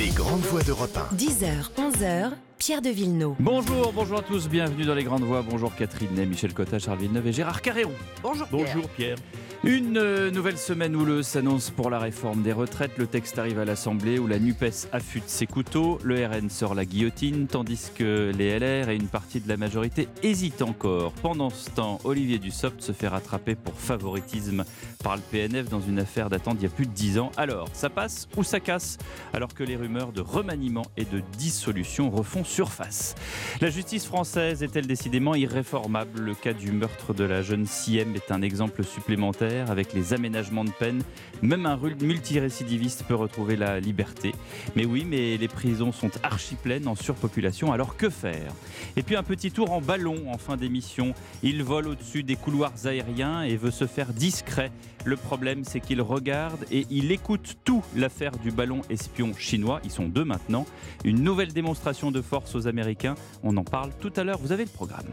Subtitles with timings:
[0.00, 1.14] Les grandes voix d'Europe 1.
[1.14, 3.36] 10h, 11h, Pierre de Villeneuve.
[3.40, 5.40] Bonjour, bonjour à tous, bienvenue dans les grandes voix.
[5.40, 7.90] Bonjour Catherine Ney, Michel Cotta, Charles Villeneuve et Gérard Carréon.
[8.22, 8.66] Bonjour Pierre.
[8.74, 9.16] Bonjour Pierre.
[9.62, 12.96] Une euh, nouvelle semaine houleuse s'annonce pour la réforme des retraites.
[12.96, 16.86] Le texte arrive à l'Assemblée où la NUPES affûte ses couteaux, le RN sort la
[16.86, 21.12] guillotine, tandis que les LR et une partie de la majorité hésitent encore.
[21.12, 24.64] Pendant ce temps, Olivier Dussopt se fait rattraper pour favoritisme
[25.04, 27.30] par le PNF dans une affaire datant d'il y a plus de 10 ans.
[27.36, 28.96] Alors, ça passe ou ça casse?
[29.34, 33.14] Alors que les rumeurs de remaniement et de dissolution refont surface.
[33.60, 36.20] La justice française est-elle décidément irréformable?
[36.20, 40.64] Le cas du meurtre de la jeune Siem est un exemple supplémentaire avec les aménagements
[40.64, 41.02] de peine.
[41.42, 44.34] Même un multirécidiviste peut retrouver la liberté.
[44.74, 48.52] Mais oui, mais les prisons sont archi pleines en surpopulation, alors que faire?
[48.96, 51.14] Et puis un petit tour en ballon en fin d'émission.
[51.42, 54.72] Il vole au-dessus des couloirs aériens et veut se faire discret.
[55.04, 59.80] Le problème, c'est qu'il regarde et il écoute tout l'affaire du ballon espion chinois.
[59.84, 60.66] Ils sont deux maintenant.
[61.04, 63.14] Une nouvelle démonstration de force aux Américains.
[63.42, 64.38] On en parle tout à l'heure.
[64.38, 65.06] Vous avez le programme.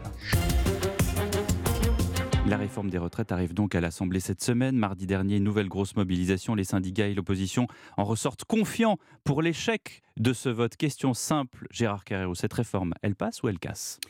[2.48, 4.74] La réforme des retraites arrive donc à l'Assemblée cette semaine.
[4.74, 6.54] Mardi dernier, nouvelle grosse mobilisation.
[6.54, 10.74] Les syndicats et l'opposition en ressortent confiants pour l'échec de ce vote.
[10.76, 14.00] Question simple, Gérard Carrero, cette réforme, elle passe ou elle casse?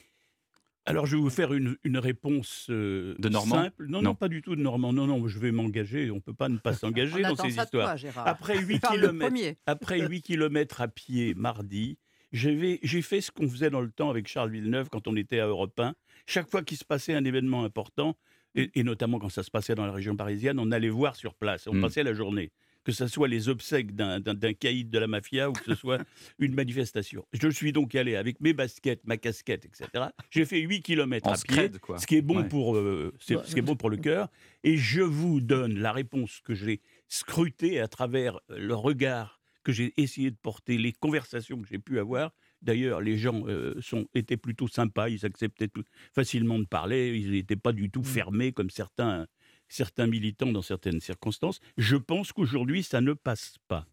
[0.88, 3.64] Alors, je vais vous faire une, réponse euh, de Normand?
[3.64, 3.86] simple.
[3.88, 4.92] Non, non, pas du tout de Normand.
[4.92, 6.10] Non, non, je vais m'engager.
[6.10, 7.96] On ne peut pas ne pas s'engager dans ces histoires.
[8.24, 11.98] après 8 km, après 8 km à pied mardi,
[12.32, 15.46] j'ai fait ce qu'on faisait dans le temps avec Charles Villeneuve quand on était à
[15.46, 15.94] Europe 1.
[16.26, 18.16] Chaque fois qu'il se passait un événement important,
[18.54, 21.66] et, notamment quand ça se passait dans la région parisienne, on allait voir sur place,
[21.66, 21.80] on hmm.
[21.80, 22.50] passait la journée.
[22.84, 26.00] Que ce soit les obsèques d'un caïd de la mafia ou que ce soit
[26.38, 27.26] une manifestation.
[27.34, 30.06] Je suis donc allé avec mes baskets, ma casquette, etc.
[30.30, 33.62] J'ai fait 8 km à pied, ce qui est bon pour euh, ce qui est
[33.62, 34.28] bon pour le cœur.
[34.64, 39.37] Et je vous donne la réponse que j'ai scrutée à travers le regard
[39.68, 42.32] que j'ai essayé de porter, les conversations que j'ai pu avoir.
[42.62, 45.68] D'ailleurs, les gens euh, sont, étaient plutôt sympas, ils acceptaient
[46.14, 48.04] facilement de parler, ils n'étaient pas du tout mmh.
[48.04, 49.26] fermés comme certains,
[49.68, 51.60] certains militants dans certaines circonstances.
[51.76, 53.86] Je pense qu'aujourd'hui, ça ne passe pas.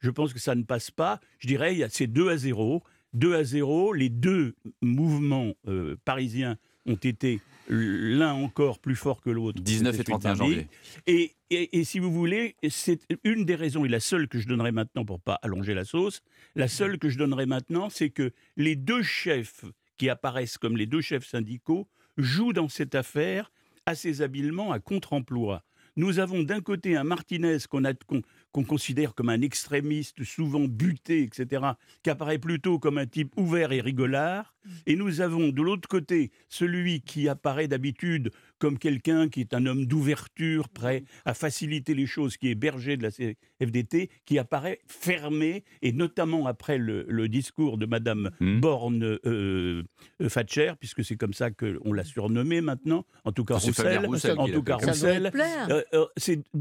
[0.00, 1.20] Je pense que ça ne passe pas.
[1.38, 2.82] Je dirais, c'est 2 à 0.
[3.12, 6.56] 2 à 0, les deux mouvements euh, parisiens
[6.86, 9.60] ont été l'un encore plus fort que l'autre.
[9.62, 10.68] 19 et 31 janvier.
[11.06, 14.72] Et, et, si vous voulez, c'est une des raisons, et la seule que je donnerai
[14.72, 16.22] maintenant pour pas allonger la sauce,
[16.56, 19.64] la seule que je donnerai maintenant, c'est que les deux chefs
[19.96, 23.52] qui apparaissent comme les deux chefs syndicaux jouent dans cette affaire
[23.86, 25.64] assez habilement à contre-emploi.
[25.96, 31.62] Nous avons d'un côté un Martinez qu'on considère comme un extrémiste, souvent buté, etc.,
[32.02, 34.54] qui apparaît plutôt comme un type ouvert et rigolard.
[34.64, 34.70] Mm.
[34.86, 39.66] Et nous avons de l'autre côté celui qui apparaît d'habitude comme quelqu'un qui est un
[39.66, 44.80] homme d'ouverture, prêt à faciliter les choses, qui est berger de la FDT, qui apparaît
[44.86, 48.60] fermé, et notamment après le, discours de Madame mmh.
[48.60, 49.82] Borne euh,
[50.20, 54.06] euh, Thatcher, puisque c'est comme ça qu'on l'a surnommé maintenant, en tout cas Roussel,
[54.38, 55.32] en tout cas Roussel.
[55.34, 56.06] Euh,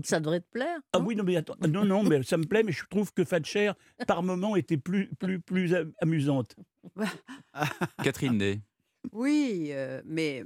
[0.04, 0.80] ça devrait te plaire.
[0.94, 3.24] Ah oui, non mais attends, non non, mais ça me plaît, mais je trouve que
[3.24, 3.74] Thatcher
[4.08, 6.56] par moment était plus plus plus amusante.
[8.04, 8.62] Catherine Ney.
[9.12, 9.72] Oui,
[10.06, 10.46] mais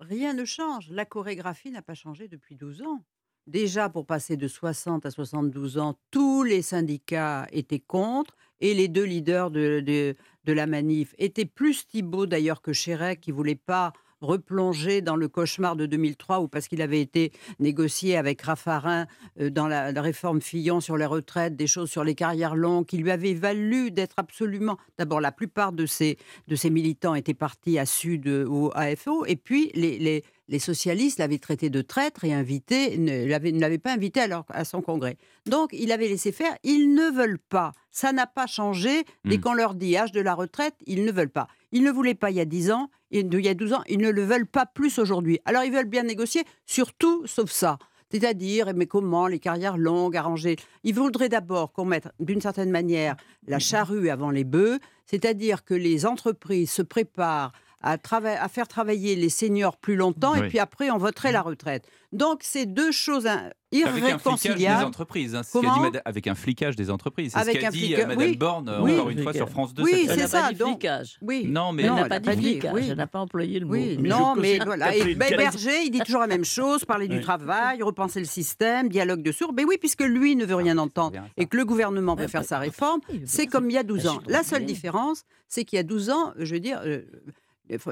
[0.00, 0.88] rien ne change.
[0.90, 3.04] La chorégraphie n'a pas changé depuis 12 ans.
[3.46, 8.88] Déjà, pour passer de 60 à 72 ans, tous les syndicats étaient contre et les
[8.88, 13.92] deux leaders de, de, la manif étaient plus Thibault d'ailleurs que Chérec, qui voulait pas
[14.24, 19.06] replonger dans le cauchemar de 2003 ou parce qu'il avait été négocié avec Raffarin
[19.40, 22.98] euh, dans la, réforme Fillon sur les retraites, des choses sur les carrières longues, qui
[22.98, 24.76] lui avaient valu d'être absolument.
[24.98, 26.18] D'abord, la plupart de ces,
[26.48, 30.58] de ces militants étaient partis à Sud ou à AFO, et puis les, les, les
[30.58, 35.16] socialistes l'avaient traité de traître et invité, ne l'avaient pas invité à, à, son congrès.
[35.46, 36.54] Donc, il avait laissé faire.
[36.62, 37.72] Ils ne veulent pas.
[37.90, 39.04] Ça n'a pas changé.
[39.24, 39.40] Dès hmm.
[39.40, 41.48] qu'on leur dit âge de la retraite, ils ne veulent pas.
[41.72, 43.98] Ils ne voulaient pas il y a 10 ans, il y a 12 ans, ils
[43.98, 45.38] ne le veulent pas plus aujourd'hui.
[45.44, 47.78] Alors, ils veulent bien négocier, surtout sauf ça.
[48.10, 50.56] C'est-à-dire, mais comment les carrières longues, arrangées?
[50.84, 53.16] Ils voudraient d'abord qu'on mette, d'une certaine manière,
[53.46, 57.52] la charrue avant les bœufs, c'est-à-dire que les entreprises se préparent
[57.84, 61.86] à, à, faire travailler les seniors plus longtemps et puis après on voterait la retraite.
[62.12, 63.28] Donc c'est deux choses
[63.72, 63.84] irréconciliables.
[64.04, 65.42] Avec un flicage des entreprises, hein,
[65.90, 67.32] dit, avec un flicage des entreprises.
[67.36, 69.82] C'est ce qu'a dit euh, Mme Borne encore une fois sur France 2.
[69.82, 70.50] Oui, c'est ça.
[70.56, 71.18] Pas flicage.
[71.20, 71.46] Oui.
[71.46, 72.88] Non, mais elle n'a pas dit flicage.
[72.88, 73.72] Elle n'a pas employé le mot.
[73.72, 74.94] Oui, non, mais voilà.
[74.94, 79.22] Et Berger, il dit toujours la même chose parler du travail, repenser le système, dialogue
[79.22, 79.52] de sourds.
[79.52, 82.58] Mais oui, puisque lui ne veut rien entendre et que le gouvernement veut faire sa
[82.58, 84.20] réforme, c'est comme il y a 12 ans.
[84.26, 87.02] La seule différence, c'est qu'il y a 12 ans, je veux dire euh,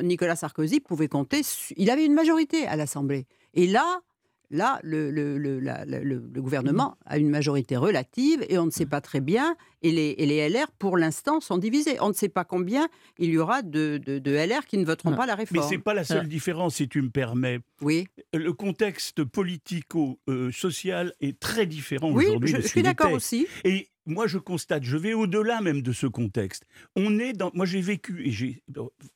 [0.03, 1.43] Nicolas Sarkozy pouvait compter,
[1.77, 3.27] il avait une majorité à l'Assemblée.
[3.55, 4.03] Et là,
[4.53, 9.01] Là, le, le, le, le, gouvernement a une majorité relative et on ne sait pas
[9.01, 9.57] très bien.
[9.81, 11.97] Et les, et les LR, pour l'instant, sont divisés.
[12.03, 12.87] On ne sait pas combien
[13.19, 15.63] il y aura de, de, LR qui ne voteront pas la réforme.
[15.63, 17.61] Mais ce n'est pas la seule différence, si tu me permets.
[17.81, 18.07] Oui.
[18.35, 22.51] Le contexte politico-social est très différent oui, aujourd'hui.
[22.51, 23.47] Je, je suis d'accord aussi.
[23.65, 26.65] Et moi, je constate, je vais au-delà même de ce contexte.
[26.97, 27.51] On est dans.
[27.55, 28.63] Moi, j'ai vécu et j'ai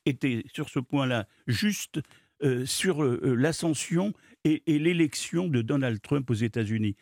[0.05, 1.99] été sur ce point-là juste
[2.43, 4.13] euh, sur euh, l'ascension
[4.43, 6.95] et, l'élection de Donald Trump aux États-Unis.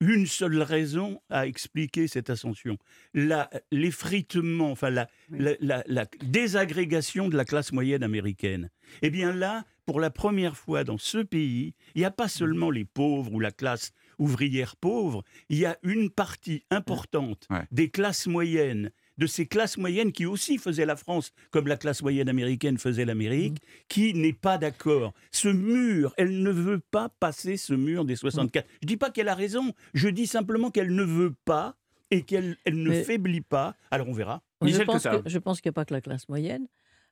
[0.00, 2.78] Une seule raison à expliquer cette ascension
[3.14, 8.70] l'effritement, enfin la, la, désagrégation de la classe moyenne américaine.
[9.02, 12.70] Eh bien là, pour la première fois dans ce pays, il n'y a pas seulement
[12.70, 18.26] les pauvres ou la classe ouvrière pauvre, il y a une partie importante des classes
[18.26, 22.78] moyennes de ces classes moyennes qui aussi faisaient la France, comme la classe moyenne américaine
[22.78, 23.66] faisait l'Amérique, mmh.
[23.88, 25.12] qui n'est pas d'accord.
[25.32, 28.64] Ce mur, elle ne veut pas passer ce mur des 64.
[28.66, 31.76] Je ne dis pas qu'elle a raison, je dis simplement qu'elle ne veut pas
[32.10, 33.74] et qu'elle elle ne faiblit pas.
[33.90, 34.42] Alors on verra.
[34.62, 36.66] je, pense je pense qu'il n'y a pas que la classe moyenne.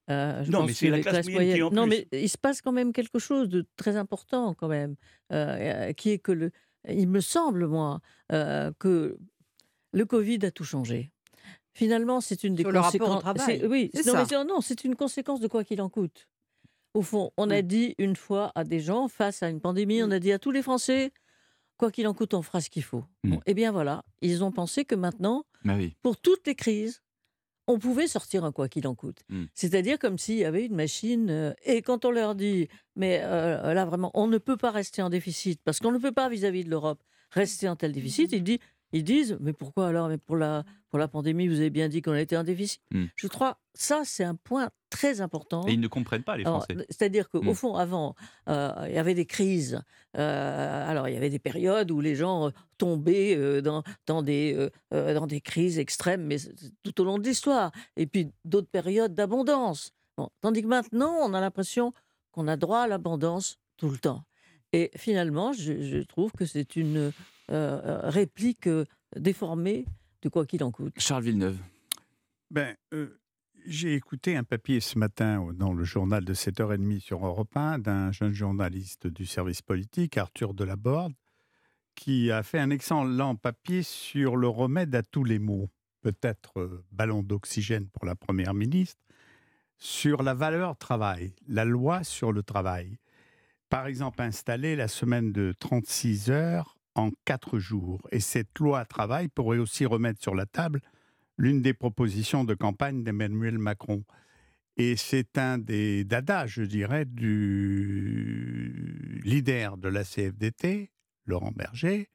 [0.09, 2.71] Euh, non, mais c'est la classe, moyenne, qui en Non, mais il se passe quand
[2.71, 4.95] même quelque chose de très important quand même,
[5.33, 6.53] euh, qui est que le,
[6.89, 8.01] il me semble moi
[8.33, 9.19] euh, que
[9.93, 11.13] le Covid a tout changé.
[11.73, 13.23] Finalement, c'est une des conséquences.
[13.69, 13.91] Oui,
[14.49, 16.29] non, c'est une conséquence de quoi qu'il en coûte.
[16.95, 20.11] Au fond, on a dit une fois à des gens face à une pandémie, on
[20.11, 21.13] a dit à tous les Français,
[21.77, 23.05] quoi qu'il en coûte, on fera ce qu'il faut.
[23.25, 23.37] Mm.
[23.45, 27.03] Eh bien voilà, ils ont pensé que maintenant, bah pour toutes les crises,
[27.67, 29.23] on pouvait sortir un quoi qu'il en coûte.
[29.29, 29.45] Mm.
[29.55, 31.31] C'est-à-dire comme s'il y avait une machine.
[31.31, 35.03] Euh, et quand on leur dit, mais euh, là vraiment, on ne peut pas rester
[35.03, 38.45] en déficit parce qu'on ne peut pas vis-à-vis de l'Europe rester en tel déficit, ils
[38.45, 38.59] disent,
[38.93, 42.03] ils disent, mais pourquoi alors Mais pour la pour la pandémie, vous avez bien dit
[42.03, 42.81] qu'on était en déficit.
[42.93, 43.07] Hmm.
[43.17, 45.67] Je crois ça, c'est un point très important.
[45.67, 46.75] Et ils ne comprennent pas, les Français.
[46.89, 47.55] C'est-à-dire qu'au hmm.
[47.55, 48.15] fond, avant,
[48.49, 49.83] euh, il y avait des crises.
[50.17, 54.69] Euh, alors, il y avait des périodes où les gens euh, tombaient dans, dans, des,
[54.91, 56.39] dans des crises extrêmes, mais
[56.83, 57.73] tout au long de l'histoire.
[57.97, 59.93] Et puis d'autres périodes d'abondance.
[60.41, 61.93] Tandis que maintenant, on a l'impression
[62.33, 64.25] qu'on a droit à l'abondance tout le temps.
[64.73, 67.13] Et finalement, je, je trouve que c'est une
[67.49, 68.69] réplique
[69.15, 69.85] déformée
[70.23, 70.95] de quoi qu'il en coûte.
[70.99, 71.59] Charles Villeneuve.
[72.51, 73.19] Ben, euh,
[73.67, 78.13] j'ai écouté un papier ce matin dans le journal de 7h30 sur Europe 1 d'un
[78.13, 81.15] jeune journaliste du service politique, Arthur Delaborde,
[81.95, 85.69] qui a fait un excellent papier sur le remède à tous les maux,
[86.03, 89.03] peut-être euh, ballon d'oxygène pour la Première ministre,
[89.79, 92.99] sur la valeur travail, la loi sur le travail.
[93.69, 98.07] Par exemple, installer la semaine de 36 heures en quatre jours.
[98.13, 100.81] Et cette loi travail pourrait aussi remettre sur la table
[101.37, 104.05] l'une des propositions de campagne d'Emmanuel Macron.
[104.77, 110.91] Et c'est un des dadas, je dirais, du leader de la CFDT,
[111.25, 112.11] Laurent Berger,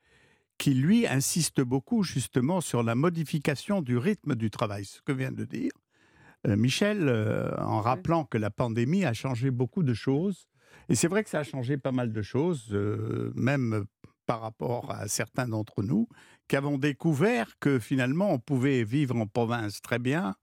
[0.58, 5.32] qui lui insiste beaucoup justement sur la modification du rythme du travail, ce que vient
[5.32, 5.72] de dire
[6.48, 10.48] euh, Michel, euh, en rappelant que la pandémie a changé beaucoup de choses.
[10.90, 13.86] Et c'est vrai que ça a changé pas mal de choses, euh, même
[14.26, 16.08] par rapport à certains d'entre nous
[16.52, 20.36] qui avons découvert que finalement on pouvait vivre en province très bien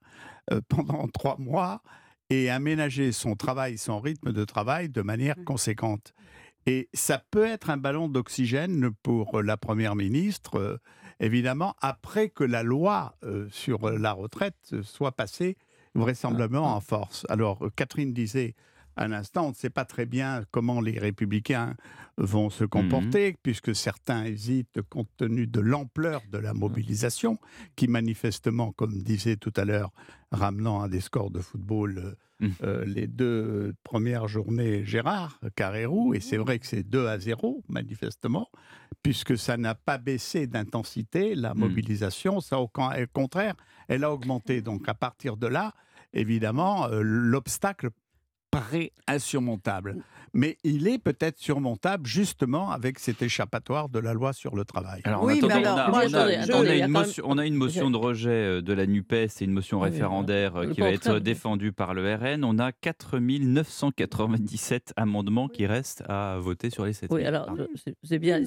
[0.50, 1.82] euh, pendant trois mois
[2.30, 5.44] et aménager son travail, son rythme de travail de manière mmh.
[5.44, 6.14] conséquente.
[6.64, 10.78] Et ça peut être un ballon d'oxygène pour la Première ministre, euh,
[11.20, 15.58] évidemment, après que la loi euh, sur la retraite soit passée
[15.94, 17.26] vraisemblablement en force.
[17.28, 18.54] Alors, Catherine disait,
[18.98, 21.76] un instant, on ne sait pas très bien comment les républicains
[22.16, 23.36] vont se comporter, mhm.
[23.42, 27.38] puisque certains hésitent compte tenu de l'ampleur de la mobilisation,
[27.76, 29.92] qui manifestement, comme disait tout à l'heure,
[30.32, 32.54] ramenant à des scores de football euh, mhm.
[32.64, 37.62] euh, les deux premières journées Gérard Carrérou, et c'est vrai que c'est 2 à 0,
[37.68, 38.48] manifestement,
[39.02, 41.60] puisque ça n'a pas baissé d'intensité, la mhm.
[41.60, 42.70] mobilisation, ça au
[43.12, 43.54] contraire,
[43.86, 44.60] elle a augmenté.
[44.60, 45.72] Donc à partir de là,
[46.12, 47.90] évidemment, euh, l'obstacle
[48.58, 49.96] paraît insurmontable.
[50.34, 55.00] Mais il est peut-être surmontable justement avec cet échappatoire de la loi sur le travail.
[55.04, 59.80] Alors, oui, on, a, une motion, de rejet euh, de la NUPES et une motion
[59.80, 62.44] référendaire euh, qui va être défendue par le RN.
[62.44, 67.48] On a 4 997 amendements qui restent à voter sur les 7 Oui, alors
[68.02, 68.42] c'est bien,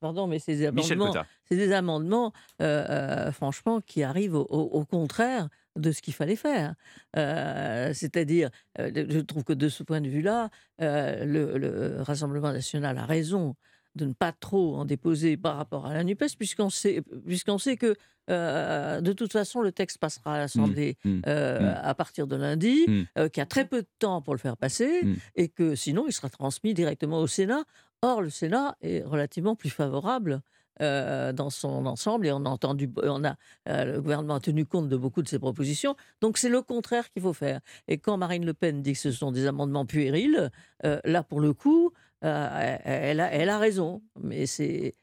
[0.00, 1.12] pardon, mais ces amendements,
[1.44, 6.74] c'est des amendements, euh, franchement, qui arrivent au contraire de ce qu'il fallait faire.
[7.16, 12.98] Euh, c'est-à-dire, euh, je trouve que de ce point de vue-là, euh, le, Rassemblement national
[12.98, 13.56] a raison
[13.94, 17.76] de ne pas trop en déposer par rapport à la NUPES, puisqu'on sait, puisqu'on sait
[17.76, 17.96] que
[18.30, 21.80] euh, de toute façon, le texte passera à l'Assemblée mmh, mmh, euh, mmh.
[21.82, 22.86] à partir de lundi,
[23.18, 25.02] euh, qu'il y a très peu de temps pour le faire passer,
[25.34, 27.64] et que sinon, il sera transmis directement au Sénat.
[28.02, 30.42] Or, le Sénat est relativement plus favorable
[30.80, 34.96] dans son ensemble et on a entendu, on a, le gouvernement a tenu compte de
[34.96, 35.96] beaucoup de ses propositions.
[36.20, 37.60] Donc c'est le contraire qu'il faut faire.
[37.88, 40.50] Et quand Marine Le Pen dit que ce sont des amendements puérils,
[40.82, 44.02] là pour le coup, elle a, elle, a, raison.
[44.20, 44.94] Mais c'est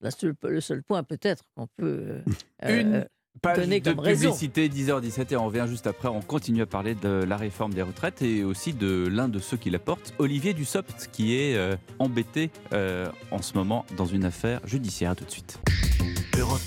[0.00, 2.20] le seul point peut-être qu'on peut
[2.62, 3.06] Une
[3.40, 6.08] page de publicité 10h17 et on revient juste après.
[6.08, 9.56] On continue à parler de la réforme des retraites et aussi de l'un de ceux
[9.56, 11.58] qui la portent, Olivier Dussopt, qui est
[11.98, 15.14] embêté en ce moment dans une affaire judiciaire.
[15.16, 15.60] tout de suite.
[16.38, 16.60] Europe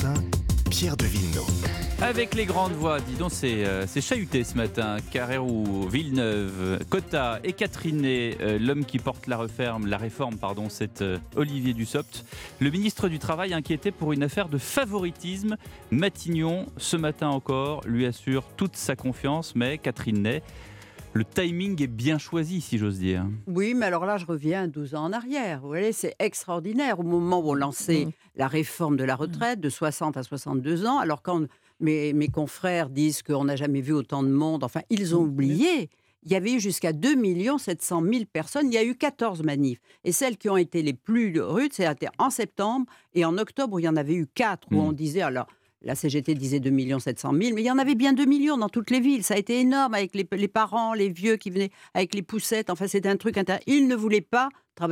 [0.69, 1.80] Pierre de Villeneuve.
[2.01, 4.97] Avec les grandes voix, dis donc, c'est euh, chahuté ce matin.
[5.11, 11.03] Carrérou, Villeneuve, Cotta et Catherine, euh, l'homme qui porte la réforme, la réforme pardon, c'est
[11.03, 12.25] euh, Olivier Dussopt.
[12.59, 15.57] Le ministre du Travail inquiété pour une affaire de favoritisme.
[15.91, 20.41] Matignon, ce matin encore, lui assure toute sa confiance, mais Catherine Ney
[21.13, 23.25] le timing est bien choisi, si j'ose dire.
[23.45, 25.59] Oui, mais alors là, je reviens 12 ans en arrière.
[25.59, 27.01] Vous voyez, c'est extraordinaire.
[27.01, 28.11] Au moment où on lançait mmh.
[28.37, 31.47] la réforme de la retraite de 60 à 62 ans, alors quand
[31.81, 35.29] mes, mes confrères disent qu'on n'a jamais vu autant de monde, enfin, ils ont mmh.
[35.29, 35.89] oublié.
[36.23, 37.15] Il y avait eu jusqu'à 2
[37.57, 38.67] 700 000 personnes.
[38.67, 39.79] Il y a eu 14 manifs.
[40.03, 42.85] Et celles qui ont été les plus rudes, c'était en septembre
[43.15, 45.47] et en octobre, où il y en avait eu 4, où on disait alors
[45.83, 48.69] la CGT disait 2 700 000, mais il y en avait bien 2 millions dans
[48.69, 49.23] toutes les villes.
[49.23, 52.69] Ça a été énorme avec les, parents, les vieux qui venaient avec les poussettes.
[52.69, 53.63] Enfin, c'était un truc intéressant.
[53.67, 54.49] Ils ne voulaient pas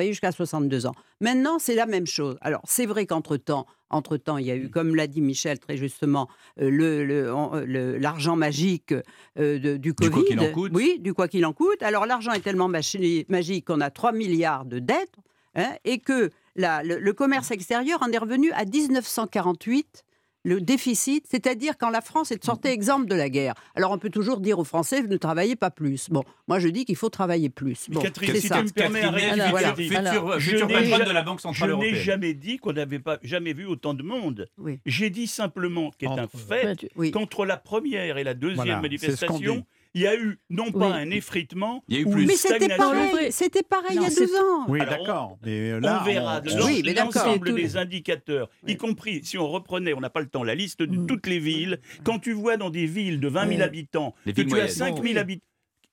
[0.07, 0.93] jusqu'à 62 ans.
[1.21, 2.37] Maintenant, c'est la même chose.
[2.41, 6.27] Alors, c'est vrai qu'entre-temps, entre-temps, il y a eu, comme l'a dit Michel très justement,
[6.61, 8.93] euh, l'argent magique
[9.37, 10.09] euh, du Covid.
[10.09, 10.71] Du quoi qu'il en coûte.
[10.73, 11.81] Oui, du quoi qu'il en coûte.
[11.81, 15.15] Alors, l'argent est tellement magique qu'on a 3 milliards de dettes
[15.55, 20.03] hein, et que le, commerce extérieur en est revenu à 1948
[20.43, 23.53] le déficit, c'est-à-dire quand la France est sortie exemple de la guerre.
[23.75, 26.09] Alors on peut toujours dire aux Français, ne travaillez pas plus.
[26.09, 27.89] Bon, moi je dis qu'il faut travailler plus.
[27.89, 29.01] Bon, Catherine, si tu me permets,
[29.49, 29.75] voilà.
[29.75, 31.95] futur, de la Banque Centrale Européenne.
[31.95, 34.49] Je n'ai jamais dit qu'on n'avait pas jamais vu autant de monde.
[34.85, 40.01] J'ai dit simplement, qui est un fait, qu'entre la première et la deuxième manifestation, il
[40.01, 43.31] y a eu non pas un effritement, il y a eu plus mais c'était pareil,
[43.31, 44.65] c'était pareil il y a deux ans.
[44.67, 45.37] Oui, d'accord.
[45.47, 50.27] Euh, on verra l'ensemble des indicateurs, y compris si on reprenait, on n'a pas le
[50.27, 51.07] temps, la liste de mm.
[51.07, 51.79] toutes les villes.
[52.03, 55.17] Quand tu vois dans des villes de 20 000 habitants que tu as 5 000
[55.17, 55.45] habitants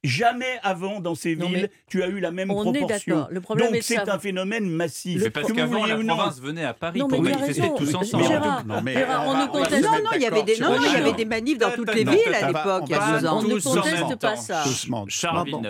[0.05, 3.27] Jamais avant dans ces villes, tu as eu la même proportion.
[3.31, 5.23] Le problème Donc c'est un phénomène massif.
[5.23, 8.25] C'est parce qu'avant la province venait à Paris pour manifester tous ensemble.
[8.67, 11.13] non, mais, on ne conteste non, non, il y avait des, non, il y avait
[11.13, 13.39] des manifs dans toutes les villes à l'époque, il y a deux ans.
[13.39, 14.65] On ne conteste pas ça.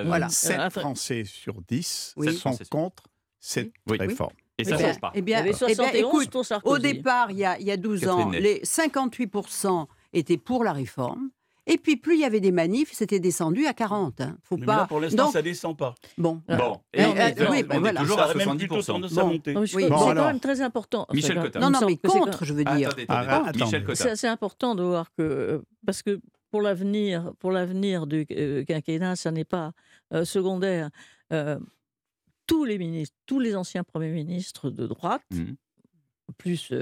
[0.04, 0.28] Voilà.
[0.28, 3.04] 7 Français sur 10 sont contre
[3.38, 4.32] cette réforme.
[4.58, 5.12] Et ça ne change pas.
[5.14, 10.64] Eh bien, eh écoute, au départ, il y a 12 ans, les 58% étaient pour
[10.64, 11.30] la réforme.
[11.68, 14.20] Et puis, plus il y avait des manifs, c'était descendu à 40.
[14.20, 14.38] Hein.
[14.42, 14.76] Faut pas...
[14.76, 15.96] là, pour l'instant, ça descend pas.
[16.16, 16.40] Bon.
[16.48, 16.80] bon.
[16.94, 18.00] Et euh, euh, oui, ben voilà.
[18.00, 19.14] toujours à 70%.
[19.14, 19.40] Bon.
[19.60, 21.06] Oui, c'est quand même très important.
[21.12, 21.58] Michel Cotta.
[21.58, 22.90] Non, non, mais contre, je veux dire.
[23.94, 25.62] C'est important de voir que...
[25.84, 26.20] Parce que
[26.50, 29.72] pour l'avenir, pour l'avenir du euh, quinquennat, ça n'est pas
[30.24, 30.90] secondaire.
[32.46, 35.54] tous les ministres, tous les anciens premiers ministres de droite, mmh.
[36.38, 36.72] plus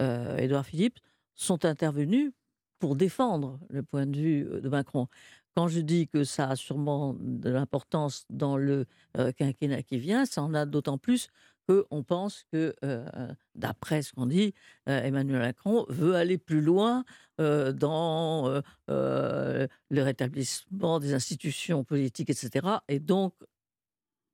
[0.00, 0.98] Édouard Philippe,
[1.36, 2.32] sont intervenus
[2.78, 5.08] pour défendre le point de vue de Macron.
[5.54, 8.86] Quand je dis que ça a sûrement de l'importance dans le
[9.38, 11.28] quinquennat qui vient, ça en a d'autant plus
[11.66, 12.76] qu'on pense que,
[13.54, 14.54] d'après ce qu'on dit,
[14.86, 17.04] Emmanuel Macron veut aller plus loin
[17.38, 22.66] dans le rétablissement des institutions politiques, etc.
[22.88, 23.34] Et donc,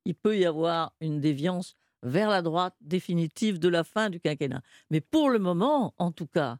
[0.05, 4.61] il peut y avoir une déviance vers la droite définitive de la fin du quinquennat.
[4.89, 6.57] Mais pour le moment, en tout cas,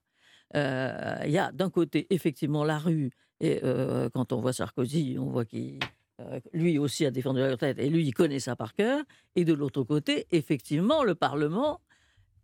[0.55, 5.17] euh, il y a d'un côté effectivement la rue, et euh, quand on voit Sarkozy,
[5.19, 5.79] on voit qu'il
[6.21, 9.03] euh, lui aussi a défendu la retraite et lui il connaît ça par cœur.
[9.35, 11.81] Et de l'autre côté, effectivement, le Parlement.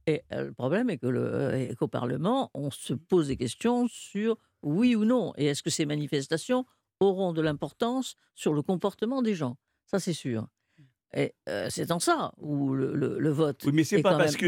[0.07, 5.05] Et le problème est que qu'au Parlement, on se pose des questions sur oui ou
[5.05, 5.33] non.
[5.37, 6.65] Et est-ce que ces manifestations
[6.99, 9.55] auront de l'importance sur le comportement des gens?
[9.85, 10.47] Ça, c'est sûr.
[11.15, 11.33] Et
[11.69, 13.63] c'est en ça où le, vote.
[13.65, 14.47] Oui, mais c'est pas parce que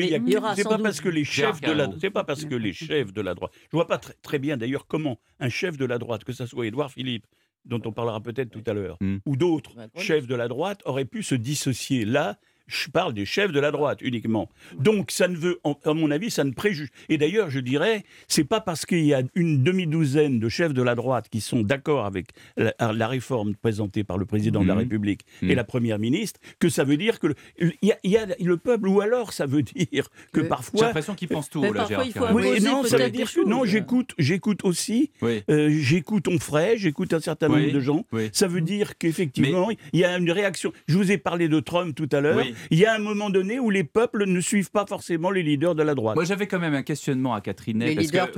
[0.55, 3.21] c'est pas parce que les chefs de la c'est pas parce que les chefs de
[3.21, 3.51] la droite.
[3.71, 6.45] Je vois pas très, très bien d'ailleurs comment un chef de la droite, que ce
[6.45, 7.25] soit Édouard Philippe,
[7.65, 9.17] dont on parlera peut-être tout à l'heure, hmm.
[9.25, 12.37] ou d'autres chefs de la droite, auraient pu se dissocier là
[12.71, 14.49] je parle des chefs de la droite uniquement.
[14.77, 16.89] Donc, ça ne veut, à mon avis, ça ne préjuge.
[17.09, 20.81] Et d'ailleurs, je dirais, c'est pas parce qu'il y a une demi-douzaine de chefs de
[20.81, 24.79] la droite qui sont d'accord avec la, réforme présentée par le président de la mmh.
[24.79, 25.53] République et mmh.
[25.53, 27.27] la première ministre que ça veut dire que
[27.59, 30.79] il y, a le peuple, ou alors ça veut dire que parfois.
[30.79, 31.61] J'ai l'impression qu'ils pensent tout.
[31.61, 31.87] Là,
[32.33, 37.19] oui, non, ça veut dire que non, j'écoute, j'écoute aussi, euh, j'écoute Onfray, j'écoute un
[37.19, 38.05] certain nombre de gens.
[38.31, 40.71] Ça veut dire qu'effectivement, il y a une réaction.
[40.87, 43.59] Je vous ai parlé de Trump tout à l'heure il y a un moment donné
[43.59, 46.15] où les peuples ne suivent pas forcément les leaders de la droite.
[46.15, 47.83] Moi, j'avais quand même un questionnement à Catherine.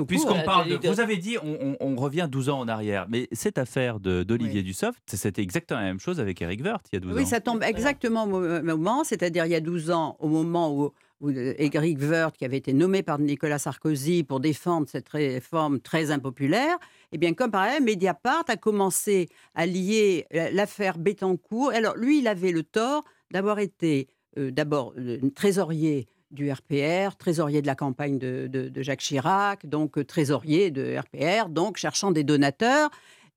[0.07, 3.99] puisqu'on parle de, vous avez dit, on, revient 12 ans en arrière, mais cette affaire
[3.99, 7.15] d'Olivier Dussopt, c'était exactement la même chose avec Eric Woerth il y a 12 ans.
[7.15, 10.91] Oui, ça tombe exactement au moment, c'est-à-dire il y a 12 ans, au moment où
[11.29, 16.77] Eric Woerth, qui avait été nommé par Nicolas Sarkozy pour défendre cette réforme très impopulaire,
[17.11, 21.71] eh bien, comme par exemple, Mediapart a commencé à lier l'affaire Bettencourt.
[21.71, 27.61] Alors, lui, il avait le tort d'avoir été euh, d'abord euh, trésorier du RPR, trésorier
[27.61, 32.89] de la campagne de, Jacques Chirac, donc euh, trésorier de RPR, donc cherchant des donateurs.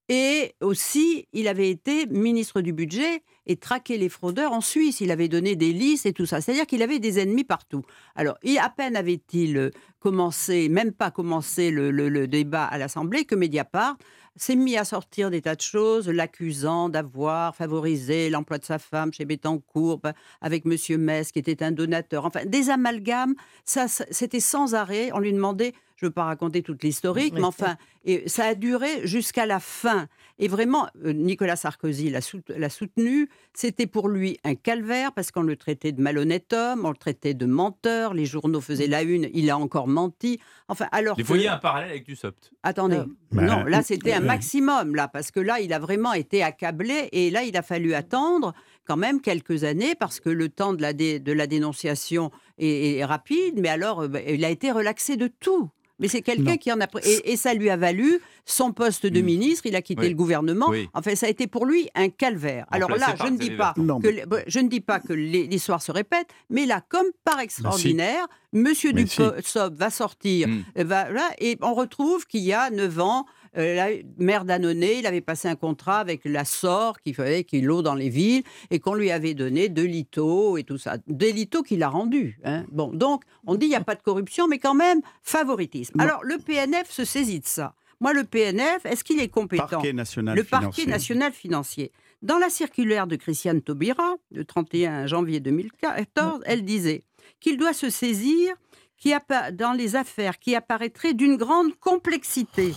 [0.09, 5.01] Et aussi, il avait été ministre du budget et traqué les fraudeurs en Suisse.
[5.01, 6.41] Il avait donné des listes et tout ça.
[6.41, 7.83] C'est-à-dire qu'il avait des ennemis partout.
[8.15, 13.97] Alors, à peine avait-il commencé, même pas commencé le débat à l'Assemblée, que Mediapart
[14.37, 19.13] s'est mis à sortir des tas de choses, l'accusant d'avoir favorisé l'emploi de sa femme
[19.13, 22.25] chez Bettencourt bah, avec Monsieur Metz, qui était un donateur.
[22.25, 25.11] Enfin, des amalgames, ça, c'était sans arrêt.
[25.15, 28.55] On lui demandait, je ne veux pas raconter toute l'historique, mais enfin, et ça a
[28.55, 30.09] duré jusqu'à la fin.
[30.39, 33.29] Et vraiment, euh, Nicolas Sarkozy l'a soutenu.
[33.55, 37.33] C'était pour lui un calvaire parce qu'on le traitait de malhonnête homme, on le traitait
[37.33, 38.13] de menteur.
[38.13, 40.39] Les journaux faisaient la une, il a encore menti.
[40.69, 41.17] Enfin, alors.
[41.19, 45.31] Vous voyez un parallèle avec Dussopt Attendez, euh, non, là c'était un maximum là parce
[45.31, 48.53] que là il a vraiment été accablé et là il a fallu attendre
[48.87, 53.05] quand même quelques années parce que le temps de la, de la dénonciation est, est,
[53.05, 53.59] rapide.
[53.61, 56.81] Mais alors, euh, bah, il a été relaxé de tout mais c'est quelqu'un qui en
[56.81, 59.25] a et, et, ça lui a valu son poste de mm.
[59.25, 59.67] ministre.
[59.67, 60.73] Il a quitté le gouvernement.
[60.95, 62.67] Enfin, ça a été pour lui un calvaire.
[62.71, 64.09] Alors là, je ne dis pas que
[64.47, 69.77] je ne dis pas que l'histoire se répète, mais là, comme par extraordinaire, Monsieur Dussopt
[69.77, 70.83] va sortir, mm.
[70.83, 73.27] va, et on retrouve qu'il y a 9 ans,
[73.57, 77.83] euh, maire d'Annonay, il avait passé un contrat avec la SOR qui fallait qu'il l'eau
[77.83, 80.99] dans les villes et qu'on lui avait donné deux litos et tout ça.
[81.07, 82.39] Des litos qu'il a rendus.
[82.45, 82.65] Hein.
[82.71, 86.01] Bon, donc on dit il n'y a pas de corruption, mais quand même favoritisme.
[86.01, 87.75] Alors le PNF se saisit de ça.
[88.01, 89.81] Moi, le PNF, est-ce qu'il est compétent?
[89.95, 91.93] National Le parquet national financier.
[92.23, 97.05] Dans la circulaire de Christiane Taubira, le 31 janvier 2014, elle disait
[97.41, 98.55] qu'il doit se saisir
[98.99, 99.13] qui
[99.53, 102.73] dans les affaires qui apparaîtraient d'une grande complexité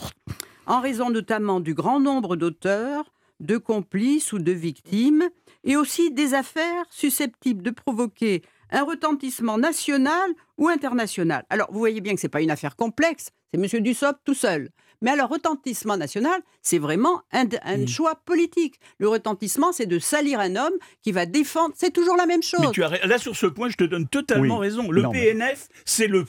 [0.69, 5.27] en raison notamment du grand nombre d'auteurs, de complices ou de victimes,
[5.63, 11.43] et aussi des affaires susceptibles de provoquer un retentissement national ou international.
[11.49, 13.81] Alors, vous voyez bien que ce n'est pas une affaire complexe, c'est M.
[13.81, 14.69] Dussopt tout seul.
[15.01, 17.87] Mais alors, retentissement national, c'est vraiment un, mm.
[17.87, 18.79] choix politique.
[18.97, 21.73] Le retentissement, c'est de salir un homme qui va défendre.
[21.77, 22.75] C'est toujours la même chose.
[22.77, 24.91] là, sur ce point, je te donne totalement raison.
[24.91, 26.25] Le PNF, c'est le,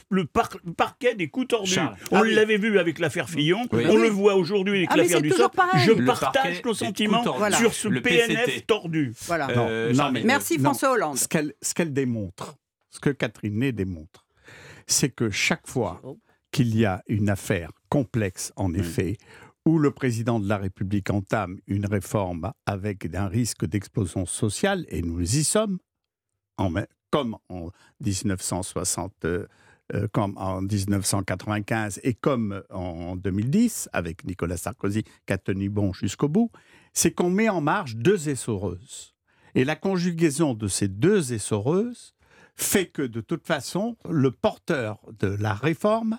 [0.77, 1.79] parquet des coups tordus.
[2.11, 3.67] On ah l'avait vu avec l'affaire Fillon.
[3.73, 8.67] On le voit aujourd'hui avec ah, l'affaire du Je partage ton sentiment sur ce PNF
[8.67, 9.13] tordu.
[9.27, 9.51] Voilà.
[9.51, 9.93] Euh,
[10.25, 11.17] Merci François Hollande.
[11.17, 11.27] Ce
[11.75, 12.57] qu'elle démontre,
[12.91, 14.25] ce que Catherine Ney démontre,
[14.87, 16.01] c'est que chaque fois
[16.51, 19.19] qu'il y a une affaire complexe, en effet,
[19.67, 25.03] où le président de la République entame une réforme avec un risque d'explosion sociale, et
[25.03, 25.79] nous y sommes,
[26.57, 26.73] en,
[27.11, 29.25] comme en 1960.
[29.25, 29.47] Euh,
[29.95, 35.93] euh, comme en 1995 et comme en 2010 avec Nicolas Sarkozy qui a tenu bon
[35.93, 36.53] jusqu'au bout,
[36.93, 39.17] c'est qu'on met en marche deux essoreuses.
[39.57, 42.15] Et la conjugaison de ces deux essoreuses
[42.55, 46.19] fait que de toute façon, le porteur de la réforme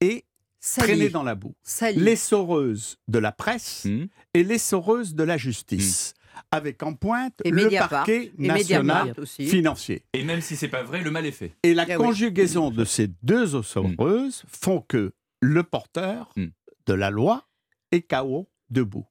[0.00, 0.24] est
[0.62, 1.54] traîné dans la boue.
[1.94, 4.06] L'essoreuse de la presse hmm.
[4.34, 6.14] et l'essoreuse de la justice.
[6.14, 6.18] Hmm.
[6.50, 10.02] Avec en pointe le parquet national financier.
[10.14, 11.54] Et même si c'est pas vrai, le mal est fait.
[11.62, 16.46] Et la eh conjugaison de ces deux essoreuses font que le porteur hmm.
[16.86, 17.46] de la loi
[17.90, 19.06] est KO debout.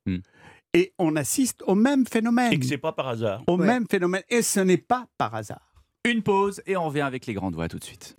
[0.73, 2.53] Et on assiste au même phénomène.
[2.53, 3.43] Et que c'est pas par hasard.
[3.47, 4.23] Au même phénomène.
[4.29, 5.73] Et ce n'est pas par hasard.
[6.05, 8.17] Une pause et on revient avec les grandes voix tout de suite.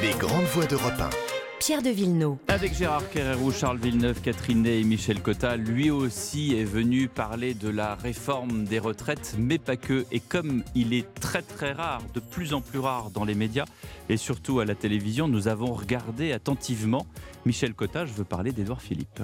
[0.00, 1.35] Les grandes voix de 1.
[1.66, 2.36] Pierre de Villeneuve.
[2.46, 7.54] Avec Gérard Kerrerou, Charles Villeneuve, Catherine Ney et Michel Cotta, lui aussi est venu parler
[7.54, 10.06] de la réforme des retraites, mais pas que.
[10.12, 13.64] Et comme il est très très rare, de plus en plus rare dans les médias
[14.08, 17.04] et surtout à la télévision, nous avons regardé attentivement.
[17.46, 19.20] Michel Cotta, je veux parler d'Edouard Philippe.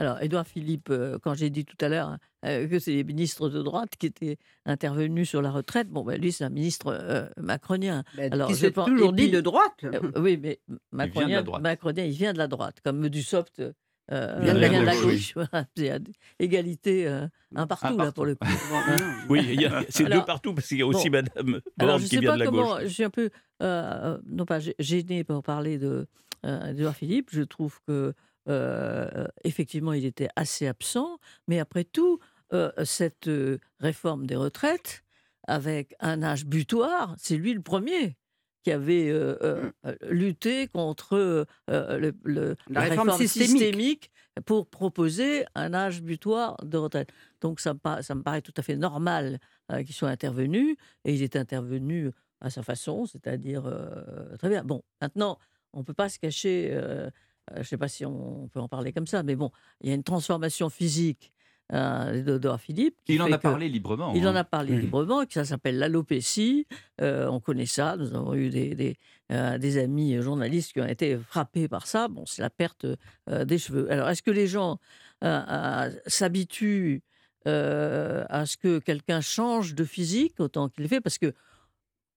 [0.00, 3.62] Alors, Édouard Philippe, euh, quand j'ai dit tout à l'heure, que c'est les ministres de
[3.62, 5.88] droite qui étaient intervenus sur la retraite.
[5.88, 8.04] Bon, ben, lui, c'est un ministre macronien.
[8.16, 9.84] Ben, Alors, je pense, toujours dit de droite.
[10.16, 13.62] oui, mais macronien, il macronien, il vient de la droite, comme Dussopt
[14.10, 15.34] euh, il vient de la gauche.
[16.38, 18.48] Égalité euh, un partout, là, pour le coup.
[19.28, 22.40] oui, c'est deux partout, parce qu'il y a aussi Madame alors, je qui vient de
[22.40, 23.30] la comment, Je suis un peu,
[23.62, 26.06] euh, non pas gêné pour parler de
[26.42, 27.28] d'Edouard Philippe.
[27.32, 28.12] Je trouve que
[29.44, 32.18] effectivement, il était assez absent, mais après tout,
[32.84, 33.30] cette
[33.80, 35.02] réforme des retraites,
[35.48, 38.16] avec un âge butoir, c'est lui le premier
[38.62, 39.72] qui avait euh, euh, mmh.
[39.86, 44.10] euh, lutté contre le, la, réforme, systémique.
[44.46, 47.10] pour proposer un âge butoir de retraite.
[47.40, 49.38] Donc ça, ça me paraît tout à fait normal
[49.68, 52.10] qu'ils soient intervenus, et il est intervenu
[52.40, 53.64] à sa façon, c'est-à-dire
[54.38, 54.64] très bien.
[54.64, 55.38] Bon, maintenant,
[55.72, 56.70] on ne peut pas se cacher,
[57.52, 59.92] je ne sais pas si on, peut en parler comme ça, mais bon, il y
[59.92, 61.31] a une transformation physique
[61.72, 62.96] euh, Philippe.
[63.08, 64.12] Il en a parlé librement.
[64.14, 64.36] Il en hein.
[64.36, 66.66] a parlé librement, que ça s'appelle l'alopécie.
[67.00, 67.96] Euh, on connaît ça.
[67.96, 68.96] Nous avons eu des, des,
[69.32, 72.08] euh, des, amis journalistes qui ont été frappés par ça.
[72.08, 72.86] Bon, c'est la perte
[73.30, 73.90] euh, des cheveux.
[73.90, 74.78] Alors, est-ce que les gens
[76.06, 77.02] s'habituent
[77.44, 81.00] à ce que quelqu'un change de physique autant qu'il fait?
[81.00, 81.32] Parce que,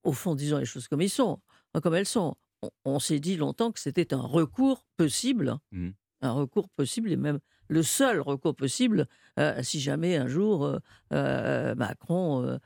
[0.03, 1.39] au fond, disons les choses comme ils sont,
[1.81, 2.35] comme elles sont.
[2.83, 5.89] On, s'est dit longtemps que c'était un recours possible, mmh.
[6.25, 9.07] Un recours possible et même le seul recours possible
[9.39, 10.79] euh, si jamais un jour euh,
[11.13, 12.59] euh, Macron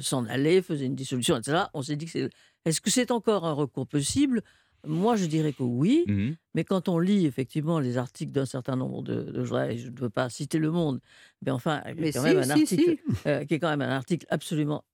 [0.00, 1.64] s'en allait, faisait une dissolution, etc.
[1.74, 2.30] On s'est dit que c'est.
[2.64, 4.42] Est-ce que c'est encore un recours possible?
[4.86, 8.76] Moi, je dirais que oui, mmh mais quand on lit effectivement les articles d'un certain
[8.76, 11.00] nombre de, de je ne veux pas citer le monde,
[11.42, 12.96] mais enfin, mais quand même un article,
[13.46, 14.84] qui est quand même un article absolument